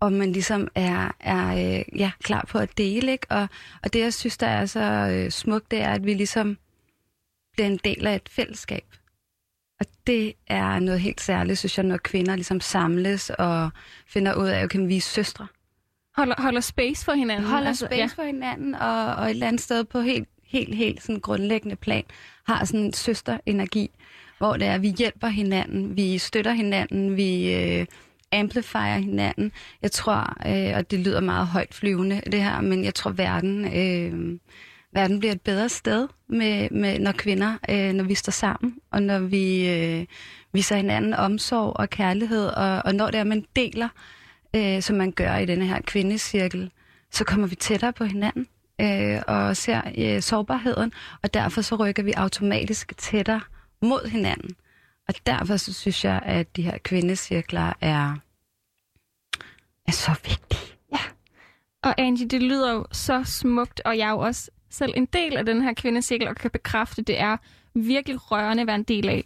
og 0.00 0.12
man 0.12 0.32
ligesom 0.32 0.68
er, 0.74 1.16
er 1.20 1.76
øh, 1.78 2.00
ja, 2.00 2.10
klar 2.22 2.44
på 2.48 2.58
at 2.58 2.78
dele. 2.78 3.12
Ikke? 3.12 3.26
Og, 3.30 3.48
og 3.82 3.92
det, 3.92 4.00
jeg 4.00 4.14
synes, 4.14 4.38
der 4.38 4.46
er 4.46 4.66
så 4.66 4.80
øh, 5.12 5.30
smukt, 5.30 5.70
det 5.70 5.80
er, 5.80 5.90
at 5.90 6.06
vi 6.06 6.14
ligesom 6.14 6.58
bliver 7.52 7.66
en 7.66 7.80
del 7.84 8.06
af 8.06 8.14
et 8.14 8.28
fællesskab. 8.28 8.84
Og 9.82 9.88
det 10.06 10.32
er 10.46 10.78
noget 10.78 11.00
helt 11.00 11.20
særligt, 11.20 11.58
synes 11.58 11.78
jeg, 11.78 11.86
når 11.86 11.96
kvinder 11.96 12.36
ligesom 12.36 12.60
samles 12.60 13.30
og 13.30 13.70
finder 14.06 14.34
ud 14.34 14.48
af, 14.48 14.60
at 14.62 14.88
vi 14.88 14.96
er 14.96 15.00
søstre. 15.00 15.46
Holder, 16.16 16.34
holder 16.38 16.60
space 16.60 17.04
for 17.04 17.12
hinanden. 17.12 17.46
Holder 17.46 17.68
altså, 17.68 17.86
space 17.86 18.00
ja. 18.00 18.22
for 18.22 18.22
hinanden, 18.22 18.74
og, 18.74 19.14
og 19.14 19.24
et 19.24 19.30
eller 19.30 19.46
andet 19.46 19.62
sted 19.62 19.84
på 19.84 20.00
helt, 20.00 20.28
helt, 20.44 20.74
helt 20.74 21.02
sådan 21.02 21.20
grundlæggende 21.20 21.76
plan 21.76 22.04
har 22.46 22.64
sådan 22.64 22.80
en 22.80 22.92
søsterenergi, 22.92 23.90
hvor 24.38 24.56
det 24.56 24.66
er, 24.66 24.78
vi 24.78 24.88
hjælper 24.98 25.28
hinanden, 25.28 25.96
vi 25.96 26.18
støtter 26.18 26.52
hinanden, 26.52 27.16
vi 27.16 27.54
øh, 27.54 27.86
amplifier 28.32 28.98
hinanden. 28.98 29.52
Jeg 29.82 29.92
tror, 29.92 30.36
øh, 30.46 30.76
og 30.76 30.90
det 30.90 30.98
lyder 31.00 31.20
meget 31.20 31.46
højt 31.46 31.74
flyvende, 31.74 32.22
det 32.32 32.42
her, 32.42 32.60
men 32.60 32.84
jeg 32.84 32.94
tror, 32.94 33.10
verden... 33.10 33.64
Øh, 33.64 34.38
verden 34.92 35.18
bliver 35.18 35.32
et 35.32 35.40
bedre 35.40 35.68
sted, 35.68 36.08
med, 36.28 36.70
med 36.70 36.98
når 36.98 37.12
kvinder, 37.12 37.58
øh, 37.70 37.92
når 37.92 38.04
vi 38.04 38.14
står 38.14 38.30
sammen, 38.30 38.78
og 38.90 39.02
når 39.02 39.18
vi 39.18 39.68
øh, 39.68 40.06
viser 40.52 40.76
hinanden 40.76 41.14
omsorg 41.14 41.76
og 41.76 41.90
kærlighed, 41.90 42.46
og, 42.46 42.82
og 42.84 42.94
når 42.94 43.10
det 43.10 43.20
er, 43.20 43.24
man 43.24 43.44
deler, 43.56 43.88
øh, 44.56 44.82
som 44.82 44.96
man 44.96 45.12
gør 45.12 45.36
i 45.36 45.46
denne 45.46 45.66
her 45.66 45.80
kvindecirkel, 45.80 46.70
så 47.10 47.24
kommer 47.24 47.46
vi 47.46 47.54
tættere 47.54 47.92
på 47.92 48.04
hinanden 48.04 48.46
øh, 48.80 49.22
og 49.26 49.56
ser 49.56 49.80
øh, 49.98 50.22
sårbarheden, 50.22 50.92
og 51.22 51.34
derfor 51.34 51.60
så 51.60 51.76
rykker 51.76 52.02
vi 52.02 52.12
automatisk 52.12 52.92
tættere 52.98 53.40
mod 53.82 54.08
hinanden. 54.08 54.50
Og 55.08 55.14
derfor 55.26 55.56
så 55.56 55.72
synes 55.72 56.04
jeg, 56.04 56.22
at 56.24 56.56
de 56.56 56.62
her 56.62 56.78
kvindecirkler 56.78 57.72
er, 57.80 58.16
er 59.86 59.92
så 59.92 60.14
vigtige. 60.24 60.76
Ja. 60.92 60.98
Og 61.82 61.94
Angie, 62.00 62.28
det 62.28 62.42
lyder 62.42 62.72
jo 62.72 62.86
så 62.92 63.24
smukt, 63.24 63.80
og 63.84 63.98
jeg 63.98 64.06
er 64.06 64.10
jo 64.10 64.18
også 64.18 64.50
selv 64.72 64.92
en 64.96 65.06
del 65.06 65.36
af 65.36 65.46
den 65.46 65.62
her 65.62 65.74
kvindecirkel, 65.74 66.28
og 66.28 66.36
kan 66.36 66.50
bekræfte, 66.50 67.02
det 67.02 67.20
er 67.20 67.36
virkelig 67.74 68.32
rørende 68.32 68.60
at 68.60 68.66
være 68.66 68.76
en 68.76 68.82
del 68.82 69.08
af. 69.08 69.24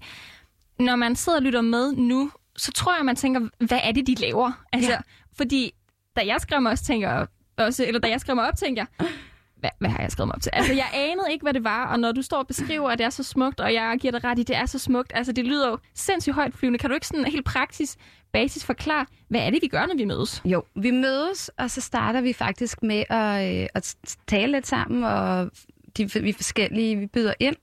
Når 0.78 0.96
man 0.96 1.16
sidder 1.16 1.38
og 1.38 1.42
lytter 1.42 1.60
med 1.60 1.92
nu, 1.92 2.30
så 2.56 2.72
tror 2.72 2.96
jeg, 2.96 3.04
man 3.04 3.16
tænker, 3.16 3.40
hvad 3.58 3.80
er 3.82 3.92
det, 3.92 4.06
de 4.06 4.14
laver? 4.14 4.52
Altså, 4.72 4.92
ja. 4.92 4.98
Fordi 5.36 5.72
da 6.16 6.20
jeg 6.26 6.40
skrev 6.40 6.62
mig 6.62 6.72
også, 6.72 6.84
tænker 6.84 7.26
også, 7.56 7.84
eller 7.86 8.00
da 8.00 8.08
jeg 8.08 8.20
skrev 8.20 8.36
mig 8.36 8.48
op, 8.48 8.56
tænker 8.56 8.84
jeg, 8.98 9.08
hvad, 9.56 9.70
hvad 9.78 9.90
har 9.90 10.00
jeg 10.00 10.10
skrevet 10.10 10.28
mig 10.28 10.34
op 10.34 10.42
til? 10.42 10.50
Altså, 10.54 10.72
jeg 10.72 10.86
anede 10.94 11.32
ikke, 11.32 11.42
hvad 11.42 11.54
det 11.54 11.64
var, 11.64 11.86
og 11.86 12.00
når 12.00 12.12
du 12.12 12.22
står 12.22 12.38
og 12.38 12.46
beskriver, 12.46 12.90
at 12.90 12.98
det 12.98 13.04
er 13.04 13.10
så 13.10 13.22
smukt, 13.22 13.60
og 13.60 13.74
jeg 13.74 13.96
giver 14.00 14.12
dig 14.12 14.24
ret 14.24 14.38
i, 14.38 14.40
at 14.40 14.48
det 14.48 14.56
er 14.56 14.66
så 14.66 14.78
smukt, 14.78 15.12
altså, 15.14 15.32
det 15.32 15.44
lyder 15.44 15.68
jo 15.68 15.78
sindssygt 15.94 16.34
højt 16.34 16.54
flyvende. 16.54 16.78
Kan 16.78 16.90
du 16.90 16.94
ikke 16.94 17.06
sådan 17.06 17.24
helt 17.24 17.44
praktisk 17.44 17.98
basis 18.32 18.64
forklare, 18.64 19.06
hvad 19.28 19.40
er 19.40 19.50
det, 19.50 19.58
vi 19.62 19.68
gør, 19.68 19.86
når 19.86 19.96
vi 19.96 20.04
mødes? 20.04 20.42
Jo, 20.44 20.62
vi 20.74 20.90
mødes, 20.90 21.48
og 21.48 21.70
så 21.70 21.80
starter 21.80 22.20
vi 22.20 22.32
faktisk 22.32 22.82
med 22.82 23.04
at, 23.10 23.62
øh, 23.62 23.68
at 23.74 23.96
tale 24.26 24.52
lidt 24.52 24.66
sammen, 24.66 25.04
og 25.04 25.50
de, 25.96 26.10
vi 26.20 26.32
forskellige, 26.32 26.96
vi 26.96 27.06
byder 27.06 27.34
ind, 27.40 27.56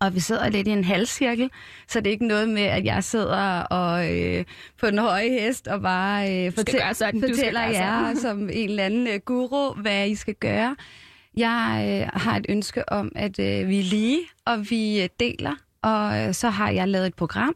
og 0.00 0.14
vi 0.14 0.20
sidder 0.20 0.48
lidt 0.48 0.68
i 0.68 0.70
en 0.70 0.84
halvcirkel, 0.84 1.50
så 1.88 2.00
det 2.00 2.06
er 2.06 2.10
ikke 2.10 2.26
noget 2.26 2.48
med, 2.48 2.62
at 2.62 2.84
jeg 2.84 3.04
sidder 3.04 3.60
og 3.60 4.12
øh, 4.16 4.44
på 4.80 4.86
den 4.86 4.98
høje 4.98 5.28
hest 5.28 5.68
og 5.68 5.82
bare 5.82 6.46
øh, 6.46 6.52
fortæl, 6.52 6.80
sådan, 6.94 7.20
fortæller 7.20 7.62
jer 7.62 8.14
som 8.14 8.42
en 8.42 8.68
eller 8.70 8.84
anden 8.84 9.06
øh, 9.06 9.20
guru, 9.24 9.74
hvad 9.74 10.08
I 10.08 10.14
skal 10.14 10.34
gøre. 10.34 10.76
Jeg 11.36 11.84
øh, 11.88 12.20
har 12.20 12.36
et 12.36 12.46
ønske 12.48 12.88
om, 12.88 13.12
at 13.14 13.38
øh, 13.38 13.68
vi 13.68 13.78
er 13.78 13.84
lige, 13.84 14.20
og 14.44 14.70
vi 14.70 15.02
øh, 15.02 15.08
deler, 15.20 15.54
og 15.82 16.18
øh, 16.18 16.34
så 16.34 16.48
har 16.48 16.70
jeg 16.70 16.88
lavet 16.88 17.06
et 17.06 17.14
program, 17.14 17.54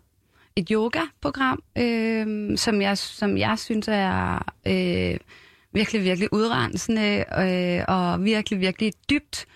et 0.56 0.68
yoga-program, 0.68 1.62
øh, 1.78 2.58
som, 2.58 2.82
jeg, 2.82 2.98
som 2.98 3.36
jeg 3.38 3.58
synes 3.58 3.88
er 3.88 4.52
øh, 4.66 5.18
virkelig, 5.72 6.04
virkelig 6.04 6.32
udrensende 6.32 7.24
øh, 7.38 7.84
og 7.88 8.24
virkelig, 8.24 8.60
virkelig 8.60 8.92
dybt 9.10 9.46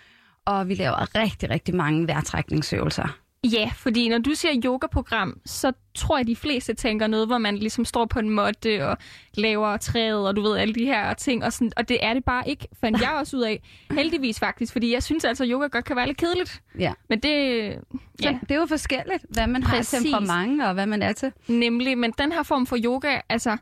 og 0.51 0.69
vi 0.69 0.75
laver 0.75 1.15
rigtig, 1.15 1.51
rigtig 1.51 1.75
mange 1.75 2.07
vejrtrækningsøvelser. 2.07 3.19
Ja, 3.45 3.71
fordi 3.75 4.09
når 4.09 4.19
du 4.19 4.35
siger 4.35 4.63
yogaprogram, 4.65 5.41
så 5.47 5.73
tror 5.95 6.17
jeg, 6.17 6.27
de 6.27 6.37
fleste 6.37 6.75
tænker 6.75 7.07
noget, 7.07 7.27
hvor 7.27 7.39
man 7.39 7.57
ligesom 7.57 7.85
står 7.85 8.05
på 8.05 8.19
en 8.19 8.31
måtte 8.31 8.89
og 8.89 8.99
laver 9.35 9.77
træet, 9.77 10.29
og 10.29 10.37
du 10.37 10.43
ved, 10.43 10.57
alle 10.57 10.75
de 10.75 10.85
her 10.85 11.15
ting. 11.15 11.45
Og, 11.45 11.53
sådan, 11.53 11.73
og 11.77 11.89
det 11.89 12.05
er 12.05 12.15
det 12.15 12.25
bare 12.25 12.49
ikke, 12.49 12.69
fandt 12.81 13.01
jeg 13.01 13.11
også 13.21 13.37
ud 13.37 13.43
af. 13.43 13.63
Heldigvis 13.91 14.41
faktisk, 14.41 14.73
fordi 14.73 14.93
jeg 14.93 15.03
synes 15.03 15.25
altså, 15.25 15.45
at 15.45 15.51
yoga 15.51 15.67
godt 15.67 15.85
kan 15.85 15.97
være 15.97 16.07
lidt 16.07 16.19
kedeligt. 16.19 16.63
Ja. 16.79 16.93
Men 17.09 17.21
det... 17.21 17.31
Ja. 18.23 18.39
det 18.41 18.51
er 18.51 18.61
jo 18.61 18.67
forskelligt, 18.67 19.25
hvad 19.29 19.47
man 19.47 19.63
Præcis. 19.63 19.93
har 19.93 20.01
temperament 20.01 20.63
og 20.63 20.75
hvad 20.75 20.87
man 20.87 21.03
er 21.03 21.13
til. 21.13 21.33
Nemlig, 21.49 21.99
men 21.99 22.13
den 22.19 22.33
her 22.33 22.43
form 22.43 22.67
for 22.67 22.77
yoga, 22.85 23.21
altså... 23.29 23.57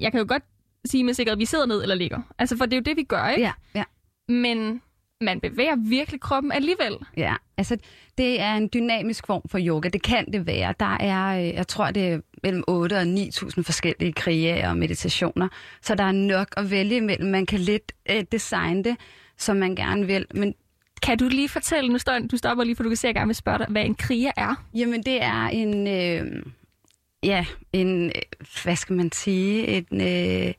Jeg 0.00 0.12
kan 0.12 0.20
jo 0.20 0.26
godt 0.28 0.42
sige 0.84 1.04
med 1.04 1.14
sikkerhed, 1.14 1.36
at 1.36 1.38
vi 1.38 1.44
sidder 1.44 1.66
ned 1.66 1.82
eller 1.82 1.94
ligger. 1.94 2.20
Altså, 2.38 2.56
for 2.56 2.64
det 2.64 2.72
er 2.72 2.76
jo 2.76 2.82
det, 2.82 2.96
vi 2.96 3.02
gør, 3.02 3.28
ikke? 3.28 3.42
Ja, 3.42 3.52
ja. 3.74 3.84
Men 4.28 4.82
man 5.20 5.40
bevæger 5.40 5.76
virkelig 5.76 6.20
kroppen 6.20 6.52
alligevel. 6.52 6.96
Ja, 7.16 7.34
altså 7.56 7.76
det 8.18 8.40
er 8.40 8.54
en 8.54 8.70
dynamisk 8.74 9.26
form 9.26 9.42
for 9.48 9.58
yoga. 9.62 9.88
Det 9.88 10.02
kan 10.02 10.32
det 10.32 10.46
være. 10.46 10.74
Der 10.80 10.96
er, 11.00 11.40
øh, 11.40 11.54
jeg 11.54 11.68
tror, 11.68 11.90
det 11.90 12.08
er 12.08 12.20
mellem 12.42 12.64
8 12.68 12.94
og 12.94 13.02
9.000 13.02 13.62
forskellige 13.62 14.12
kriger 14.12 14.68
og 14.68 14.76
meditationer. 14.76 15.48
Så 15.82 15.94
der 15.94 16.04
er 16.04 16.12
nok 16.12 16.48
at 16.56 16.70
vælge 16.70 16.96
imellem. 16.96 17.30
Man 17.30 17.46
kan 17.46 17.60
lidt 17.60 17.92
øh, 18.10 18.24
designe 18.32 18.84
det, 18.84 18.96
som 19.36 19.56
man 19.56 19.74
gerne 19.74 20.06
vil. 20.06 20.26
Men 20.34 20.54
kan 21.02 21.18
du 21.18 21.28
lige 21.28 21.48
fortælle, 21.48 21.92
nu 21.92 21.98
står, 21.98 22.18
du 22.30 22.36
stopper 22.36 22.64
lige, 22.64 22.76
for 22.76 22.82
du 22.82 22.88
kan 22.90 22.96
se, 22.96 23.06
at 23.06 23.08
jeg 23.08 23.14
gerne 23.14 23.28
vil 23.28 23.36
spørge 23.36 23.58
dig, 23.58 23.66
hvad 23.70 23.84
en 23.84 23.94
kriger 23.94 24.32
er? 24.36 24.64
Jamen, 24.74 25.02
det 25.02 25.22
er 25.22 25.46
en, 25.46 25.86
øh, 25.86 26.42
ja, 27.22 27.46
en, 27.72 28.06
øh, 28.06 28.12
hvad 28.64 28.76
skal 28.76 28.96
man 28.96 29.12
sige, 29.12 29.66
en, 29.66 30.00
øh, 30.00 30.54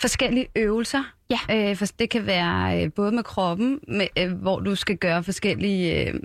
forskellige 0.00 0.46
øvelser. 0.56 1.02
Ja. 1.30 1.70
Øh, 1.70 1.76
for 1.76 1.86
det 1.98 2.10
kan 2.10 2.26
være 2.26 2.84
øh, 2.84 2.92
både 2.92 3.12
med 3.12 3.22
kroppen, 3.22 3.80
med, 3.88 4.06
øh, 4.18 4.32
hvor 4.32 4.60
du 4.60 4.74
skal 4.74 4.96
gøre 4.96 5.24
forskellige 5.24 6.08
øh, 6.08 6.20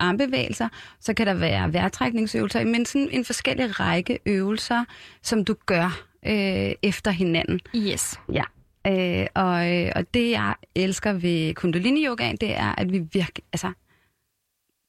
armbevægelser. 0.00 0.68
Så 1.00 1.14
kan 1.14 1.26
der 1.26 1.34
være 1.34 1.72
vejrtrækningsøvelser, 1.72 2.64
men 2.64 2.86
sådan 2.86 3.08
en 3.10 3.24
forskellig 3.24 3.80
række 3.80 4.18
øvelser, 4.26 4.84
som 5.22 5.44
du 5.44 5.54
gør 5.66 6.02
øh, 6.26 6.72
efter 6.82 7.10
hinanden. 7.10 7.60
Yes. 7.76 8.20
Ja. 8.32 8.44
Øh, 8.86 9.26
og, 9.34 9.74
øh, 9.74 9.92
og 9.96 10.14
det, 10.14 10.30
jeg 10.30 10.54
elsker 10.74 11.12
ved 11.12 11.54
kundalini 11.54 12.06
yoga, 12.06 12.32
det 12.40 12.56
er, 12.56 12.74
at 12.78 12.92
vi 12.92 12.98
virkelig, 12.98 13.44
altså, 13.52 13.72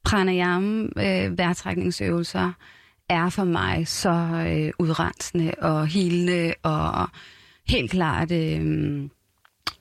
pranayama, 0.06 0.88
øh, 0.98 1.38
vejrtrækningsøvelser, 1.38 2.52
er 3.10 3.30
for 3.30 3.44
mig 3.44 3.88
så 3.88 4.10
øh, 4.48 4.74
udrensende 4.80 5.54
og 5.62 5.88
helende 5.88 6.54
og 6.64 7.10
helt 7.70 7.92
klart 7.92 8.32
øh, 8.32 8.62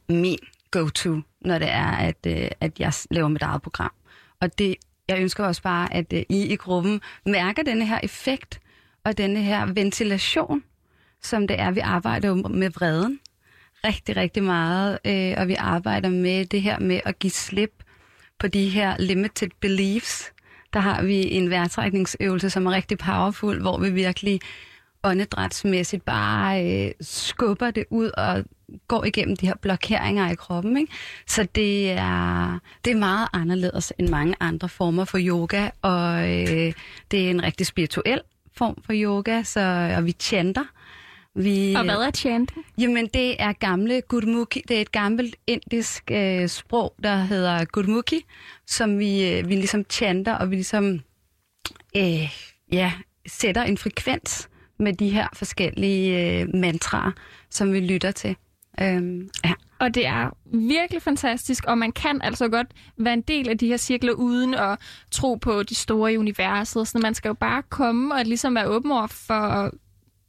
min 0.08 0.38
go-to, 0.70 1.20
når 1.40 1.58
det 1.58 1.68
er, 1.70 1.90
at, 1.90 2.26
øh, 2.26 2.48
at 2.60 2.80
jeg 2.80 2.92
laver 3.10 3.28
mit 3.28 3.42
eget 3.42 3.62
program. 3.62 3.92
Og 4.40 4.58
det, 4.58 4.76
jeg 5.08 5.20
ønsker 5.20 5.44
også 5.44 5.62
bare, 5.62 5.94
at 5.94 6.12
øh, 6.12 6.22
I 6.28 6.42
i 6.52 6.56
gruppen 6.56 7.00
mærker 7.26 7.62
denne 7.62 7.86
her 7.86 8.00
effekt 8.02 8.60
og 9.04 9.18
denne 9.18 9.42
her 9.42 9.66
ventilation, 9.66 10.62
som 11.22 11.46
det 11.46 11.60
er, 11.60 11.70
vi 11.70 11.80
arbejder 11.80 12.34
med 12.34 12.70
vreden 12.70 13.20
rigtig, 13.84 14.16
rigtig 14.16 14.42
meget, 14.42 14.98
øh, 15.04 15.34
og 15.36 15.48
vi 15.48 15.54
arbejder 15.54 16.08
med 16.08 16.46
det 16.46 16.62
her 16.62 16.78
med 16.78 17.00
at 17.04 17.18
give 17.18 17.30
slip 17.30 17.82
på 18.38 18.48
de 18.48 18.68
her 18.68 18.96
limited 18.98 19.50
beliefs. 19.60 20.32
Der 20.72 20.80
har 20.80 21.02
vi 21.02 21.30
en 21.30 21.50
værtrækningsøvelse, 21.50 22.50
som 22.50 22.66
er 22.66 22.70
rigtig 22.70 22.98
powerful, 22.98 23.60
hvor 23.60 23.78
vi 23.78 23.90
virkelig 23.90 24.40
åndedrætsmæssigt 25.06 26.04
bare 26.04 26.64
øh, 26.64 26.92
skubber 27.00 27.70
det 27.70 27.84
ud 27.90 28.10
og 28.16 28.44
går 28.88 29.04
igennem 29.04 29.36
de 29.36 29.46
her 29.46 29.54
blokeringer 29.62 30.30
i 30.30 30.34
kroppen. 30.34 30.76
Ikke? 30.76 30.92
Så 31.26 31.46
det 31.54 31.90
er, 31.90 32.58
det 32.84 32.92
er 32.92 32.96
meget 32.96 33.28
anderledes 33.32 33.92
end 33.98 34.08
mange 34.08 34.34
andre 34.40 34.68
former 34.68 35.04
for 35.04 35.18
yoga, 35.20 35.70
og 35.82 36.20
øh, 36.20 36.72
det 37.10 37.26
er 37.26 37.30
en 37.30 37.42
rigtig 37.42 37.66
spirituel 37.66 38.20
form 38.56 38.82
for 38.86 38.92
yoga, 38.96 39.42
så, 39.42 39.92
og 39.96 40.06
vi 40.06 40.12
chanter. 40.12 40.64
Vi, 41.34 41.74
Og 41.74 41.84
hvad 41.84 41.94
er 41.94 42.10
chanting? 42.10 42.66
Jamen, 42.78 43.06
det 43.14 43.42
er 43.42 43.52
gamle 43.52 44.02
Gurmukhi. 44.08 44.62
Det 44.68 44.76
er 44.76 44.80
et 44.80 44.92
gammelt 44.92 45.36
indisk 45.46 46.10
øh, 46.10 46.48
sprog, 46.48 46.94
der 47.02 47.16
hedder 47.16 47.64
Gurmukhi, 47.64 48.24
som 48.66 48.98
vi, 48.98 49.30
øh, 49.30 49.48
vi 49.48 49.54
ligesom 49.54 49.84
chanter, 49.90 50.34
og 50.34 50.50
vi 50.50 50.54
ligesom 50.54 51.00
øh, 51.96 52.36
ja, 52.72 52.92
sætter 53.26 53.62
en 53.62 53.78
frekvens 53.78 54.48
med 54.78 54.92
de 54.92 55.08
her 55.08 55.28
forskellige 55.32 56.40
øh, 56.40 56.48
mantraer, 56.54 57.12
som 57.50 57.72
vi 57.72 57.80
lytter 57.80 58.10
til. 58.10 58.36
Øhm, 58.80 59.28
ja. 59.44 59.52
Og 59.78 59.94
det 59.94 60.06
er 60.06 60.30
virkelig 60.52 61.02
fantastisk, 61.02 61.64
og 61.64 61.78
man 61.78 61.92
kan 61.92 62.22
altså 62.22 62.48
godt 62.48 62.66
være 62.98 63.14
en 63.14 63.20
del 63.20 63.48
af 63.48 63.58
de 63.58 63.66
her 63.66 63.76
cirkler 63.76 64.12
uden 64.12 64.54
at 64.54 64.78
tro 65.10 65.34
på 65.34 65.62
de 65.62 65.74
store 65.74 66.12
i 66.12 66.16
universet. 66.16 66.88
Så 66.88 66.98
man 66.98 67.14
skal 67.14 67.28
jo 67.28 67.34
bare 67.34 67.62
komme 67.62 68.14
og 68.14 68.24
ligesom 68.24 68.54
være 68.54 68.66
åben 68.68 68.92
over 68.92 69.06
for 69.06 69.34
at 69.34 69.70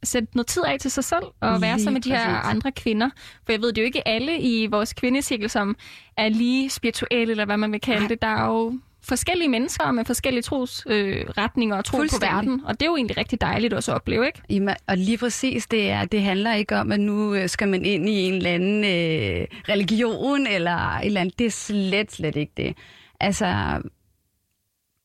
sætte 0.04 0.28
noget 0.34 0.46
tid 0.46 0.62
af 0.66 0.78
til 0.80 0.90
sig 0.90 1.04
selv 1.04 1.24
og 1.40 1.60
være 1.60 1.74
Lige 1.76 1.84
sammen 1.84 1.94
med 1.94 2.02
de 2.02 2.10
her 2.10 2.34
præcis. 2.40 2.50
andre 2.54 2.72
kvinder. 2.72 3.10
For 3.44 3.52
jeg 3.52 3.60
ved, 3.62 3.68
det 3.68 3.78
er 3.78 3.82
jo 3.82 3.86
ikke 3.86 4.08
alle 4.08 4.40
i 4.40 4.66
vores 4.66 4.92
kvindecirkel, 4.92 5.50
som 5.50 5.76
er 6.16 6.28
lige 6.28 6.70
spirituelle, 6.70 7.30
eller 7.30 7.44
hvad 7.44 7.56
man 7.56 7.72
vil 7.72 7.80
kalde 7.80 8.00
Nej. 8.00 8.08
det. 8.08 8.22
Der 8.22 8.28
er 8.28 8.46
jo 8.46 8.78
forskellige 9.08 9.48
mennesker 9.48 9.92
med 9.92 10.04
forskellige 10.04 10.42
trosretninger 10.42 11.76
øh, 11.76 11.78
og 11.78 11.84
tro 11.84 11.96
på 11.96 12.18
verden. 12.20 12.62
Og 12.64 12.80
det 12.80 12.82
er 12.82 12.90
jo 12.90 12.96
egentlig 12.96 13.16
rigtig 13.16 13.40
dejligt 13.40 13.74
også 13.74 13.90
at 13.90 13.94
opleve, 13.94 14.26
ikke? 14.26 14.42
Jamen, 14.50 14.74
og 14.86 14.96
lige 14.96 15.18
præcis, 15.18 15.66
det, 15.66 15.90
er, 15.90 16.04
det 16.04 16.22
handler 16.22 16.54
ikke 16.54 16.76
om, 16.76 16.92
at 16.92 17.00
nu 17.00 17.34
øh, 17.34 17.48
skal 17.48 17.68
man 17.68 17.84
ind 17.84 18.08
i 18.08 18.12
en 18.12 18.34
eller 18.34 18.50
anden 18.50 18.84
øh, 18.84 19.46
religion, 19.68 20.46
eller 20.46 20.76
et 20.76 21.06
eller 21.06 21.20
andet. 21.20 21.38
Det 21.38 21.46
er 21.46 21.50
slet, 21.50 22.12
slet 22.12 22.36
ikke 22.36 22.52
det. 22.56 22.76
Altså, 23.20 23.80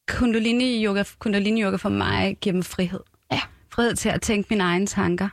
kundalini 0.07 0.85
yoga, 0.85 1.03
kundalini 1.19 1.63
yoga 1.63 1.75
for 1.75 1.89
mig 1.89 2.37
giver 2.41 2.55
mig 2.55 2.65
frihed. 2.65 2.99
Ja. 3.31 3.41
Frihed 3.73 3.95
til 3.95 4.09
at 4.09 4.21
tænke 4.21 4.47
mine 4.49 4.63
egne 4.63 4.87
tanker, 4.87 5.29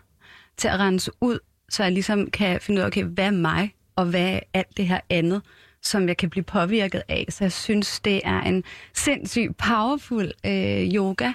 til 0.57 0.69
at 0.69 0.79
rense 0.79 1.11
ud, 1.21 1.39
så 1.71 1.83
jeg 1.83 1.93
ligesom 1.93 2.31
kan 2.31 2.61
finde 2.61 2.79
ud 2.79 2.83
af, 2.83 2.87
okay, 2.87 3.05
hvad 3.05 3.27
er 3.27 3.31
mig, 3.31 3.75
og 3.97 4.07
hvad 4.07 4.29
er 4.29 4.41
alt 4.55 4.77
det 4.77 4.87
her 4.87 5.01
andet, 5.11 5.43
som 5.83 6.09
jeg 6.09 6.17
kan 6.17 6.31
blive 6.31 6.45
påvirket 6.45 7.03
af. 7.09 7.27
Så 7.29 7.45
jeg 7.45 7.53
synes, 7.53 8.01
det 8.01 8.21
er 8.25 8.41
en 8.41 8.65
sindssygt 8.95 9.57
powerful 9.57 10.33
øh, 10.47 10.95
yoga, 10.95 11.33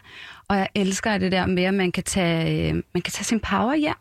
og 0.47 0.57
jeg 0.57 0.67
elsker 0.75 1.17
det 1.17 1.31
der 1.31 1.45
med, 1.45 1.63
at 1.63 1.73
man 1.73 1.91
kan 1.91 2.03
tage, 2.03 2.69
øh, 2.69 2.73
man 2.93 3.01
kan 3.01 3.11
tage 3.11 3.25
sin 3.25 3.39
power 3.39 3.75
hjem. 3.75 3.95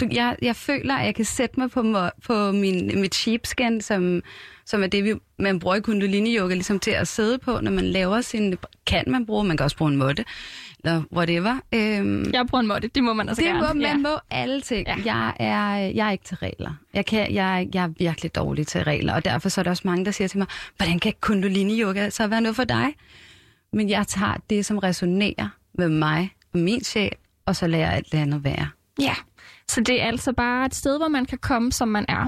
Du, 0.00 0.08
jeg, 0.12 0.36
jeg 0.42 0.56
føler, 0.56 0.94
at 0.94 1.06
jeg 1.06 1.14
kan 1.14 1.24
sætte 1.24 1.60
mig 1.60 1.70
på, 1.70 2.08
på 2.26 2.52
min, 2.52 3.00
mit 3.00 3.14
sheepskin, 3.14 3.80
som, 3.80 4.22
som 4.66 4.82
er 4.82 4.86
det, 4.86 5.04
vi, 5.04 5.14
man 5.38 5.58
bruger 5.58 5.76
i 5.76 5.80
kundalini-yoga, 5.80 6.54
ligesom 6.54 6.80
til 6.80 6.90
at 6.90 7.08
sidde 7.08 7.38
på, 7.38 7.60
når 7.60 7.70
man 7.70 7.84
laver 7.84 8.20
sin... 8.20 8.58
Kan 8.86 9.04
man 9.06 9.26
bruge, 9.26 9.44
man 9.44 9.56
kan 9.56 9.64
også 9.64 9.76
bruge 9.76 9.90
en 9.90 9.96
måtte, 9.96 10.24
eller 10.84 11.02
whatever. 11.12 11.60
Øhm, 11.74 12.30
Jeg 12.32 12.46
bruger 12.46 12.60
en 12.60 12.66
måtte, 12.66 12.88
det 12.88 13.04
må 13.04 13.12
man 13.12 13.28
altså 13.28 13.42
det 13.42 13.50
gerne. 13.52 13.60
må, 13.68 13.72
man 13.74 13.82
ja. 13.82 13.96
må 13.96 14.18
alle 14.30 14.60
ting. 14.60 14.86
Ja. 14.86 14.96
Jeg, 15.04 15.32
er, 15.40 15.74
jeg 15.76 16.06
er 16.06 16.10
ikke 16.10 16.24
til 16.24 16.36
regler. 16.36 16.72
Jeg, 16.94 17.06
kan, 17.06 17.34
jeg, 17.34 17.68
jeg 17.74 17.84
er 17.84 17.88
virkelig 17.98 18.34
dårlig 18.34 18.66
til 18.66 18.84
regler, 18.84 19.14
og 19.14 19.24
derfor 19.24 19.48
så 19.48 19.60
er 19.60 19.62
der 19.62 19.70
også 19.70 19.82
mange, 19.84 20.04
der 20.04 20.10
siger 20.10 20.28
til 20.28 20.38
mig, 20.38 20.46
hvordan 20.76 20.98
kan 20.98 21.12
kundalini-yoga 21.20 22.10
så 22.10 22.26
være 22.26 22.40
noget 22.40 22.56
for 22.56 22.64
dig? 22.64 22.94
Men 23.72 23.88
jeg 23.90 24.06
tager 24.06 24.34
det, 24.50 24.66
som 24.66 24.78
resonerer 24.78 25.48
med 25.74 25.88
mig 25.88 26.30
og 26.54 26.58
min 26.58 26.84
sjæl, 26.84 27.12
og 27.46 27.56
så 27.56 27.66
lader 27.66 27.84
jeg 27.84 27.92
alt 27.94 28.12
det 28.12 28.18
andet 28.18 28.44
være. 28.44 28.68
Ja, 29.00 29.14
så 29.68 29.80
det 29.80 30.02
er 30.02 30.06
altså 30.06 30.32
bare 30.32 30.66
et 30.66 30.74
sted, 30.74 30.98
hvor 30.98 31.08
man 31.08 31.24
kan 31.26 31.38
komme, 31.38 31.72
som 31.72 31.88
man 31.88 32.04
er. 32.08 32.26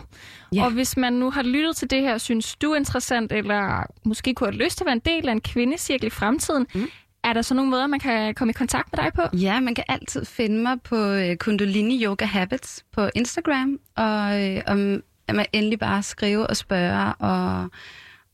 Ja. 0.54 0.64
Og 0.64 0.70
hvis 0.70 0.96
man 0.96 1.12
nu 1.12 1.30
har 1.30 1.42
lyttet 1.42 1.76
til 1.76 1.90
det 1.90 2.00
her, 2.00 2.18
synes 2.18 2.56
du 2.56 2.72
er 2.72 2.76
interessant, 2.76 3.32
eller 3.32 3.82
måske 4.04 4.34
kunne 4.34 4.50
have 4.52 4.64
lyst 4.64 4.76
til 4.76 4.84
at 4.84 4.86
være 4.86 4.92
en 4.92 5.20
del 5.20 5.28
af 5.28 5.32
en 5.32 5.40
kvindecirkel 5.40 6.06
i 6.06 6.10
fremtiden, 6.10 6.66
mm. 6.74 6.88
Er 7.24 7.32
der 7.32 7.42
så 7.42 7.54
nogle 7.54 7.70
måder, 7.70 7.86
man 7.86 8.00
kan 8.00 8.34
komme 8.34 8.50
i 8.50 8.52
kontakt 8.52 8.88
med 8.96 9.04
dig 9.04 9.12
på? 9.14 9.36
Ja, 9.36 9.60
man 9.60 9.74
kan 9.74 9.84
altid 9.88 10.24
finde 10.24 10.62
mig 10.62 10.82
på 10.82 10.96
øh, 10.96 11.36
Kundalini 11.36 12.04
Yoga 12.04 12.24
Habits 12.24 12.84
på 12.92 13.08
Instagram, 13.14 13.78
og 13.96 14.42
øh, 14.42 14.62
om 14.66 15.02
at 15.28 15.34
man 15.34 15.46
endelig 15.52 15.78
bare 15.78 16.02
skrive 16.02 16.46
og 16.46 16.56
spørge, 16.56 17.14
og, 17.14 17.68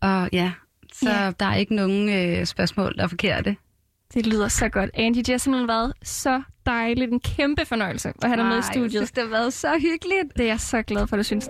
og 0.00 0.28
ja, 0.32 0.52
så 0.92 1.10
Ja. 1.10 1.32
der 1.40 1.46
er 1.46 1.54
ikke 1.54 1.74
nogen 1.74 2.08
øh, 2.40 2.46
spørgsmål, 2.46 2.94
der 2.96 3.02
er 3.04 3.08
forkerte. 3.08 3.56
Det 4.14 4.26
lyder 4.26 4.48
så 4.48 4.68
godt. 4.68 4.90
Angie, 4.94 5.22
det 5.22 5.32
har 5.32 5.38
simpelthen 5.38 5.68
været 5.68 5.92
så 6.02 6.42
dejligt. 6.66 7.12
En 7.12 7.20
kæmpe 7.20 7.64
fornøjelse 7.64 8.08
at 8.22 8.28
have 8.28 8.36
dig 8.36 8.44
med 8.44 8.52
i 8.52 8.54
Ej, 8.54 8.56
Jeg 8.56 8.64
studiet. 8.64 8.92
synes, 8.92 9.10
det 9.10 9.22
har 9.22 9.30
været 9.30 9.52
så 9.52 9.78
hyggeligt. 9.78 10.36
Det 10.36 10.42
er 10.44 10.48
jeg 10.48 10.60
så 10.60 10.82
glad 10.82 11.06
for, 11.06 11.16
at 11.16 11.18
du 11.18 11.24
synes. 11.24 11.48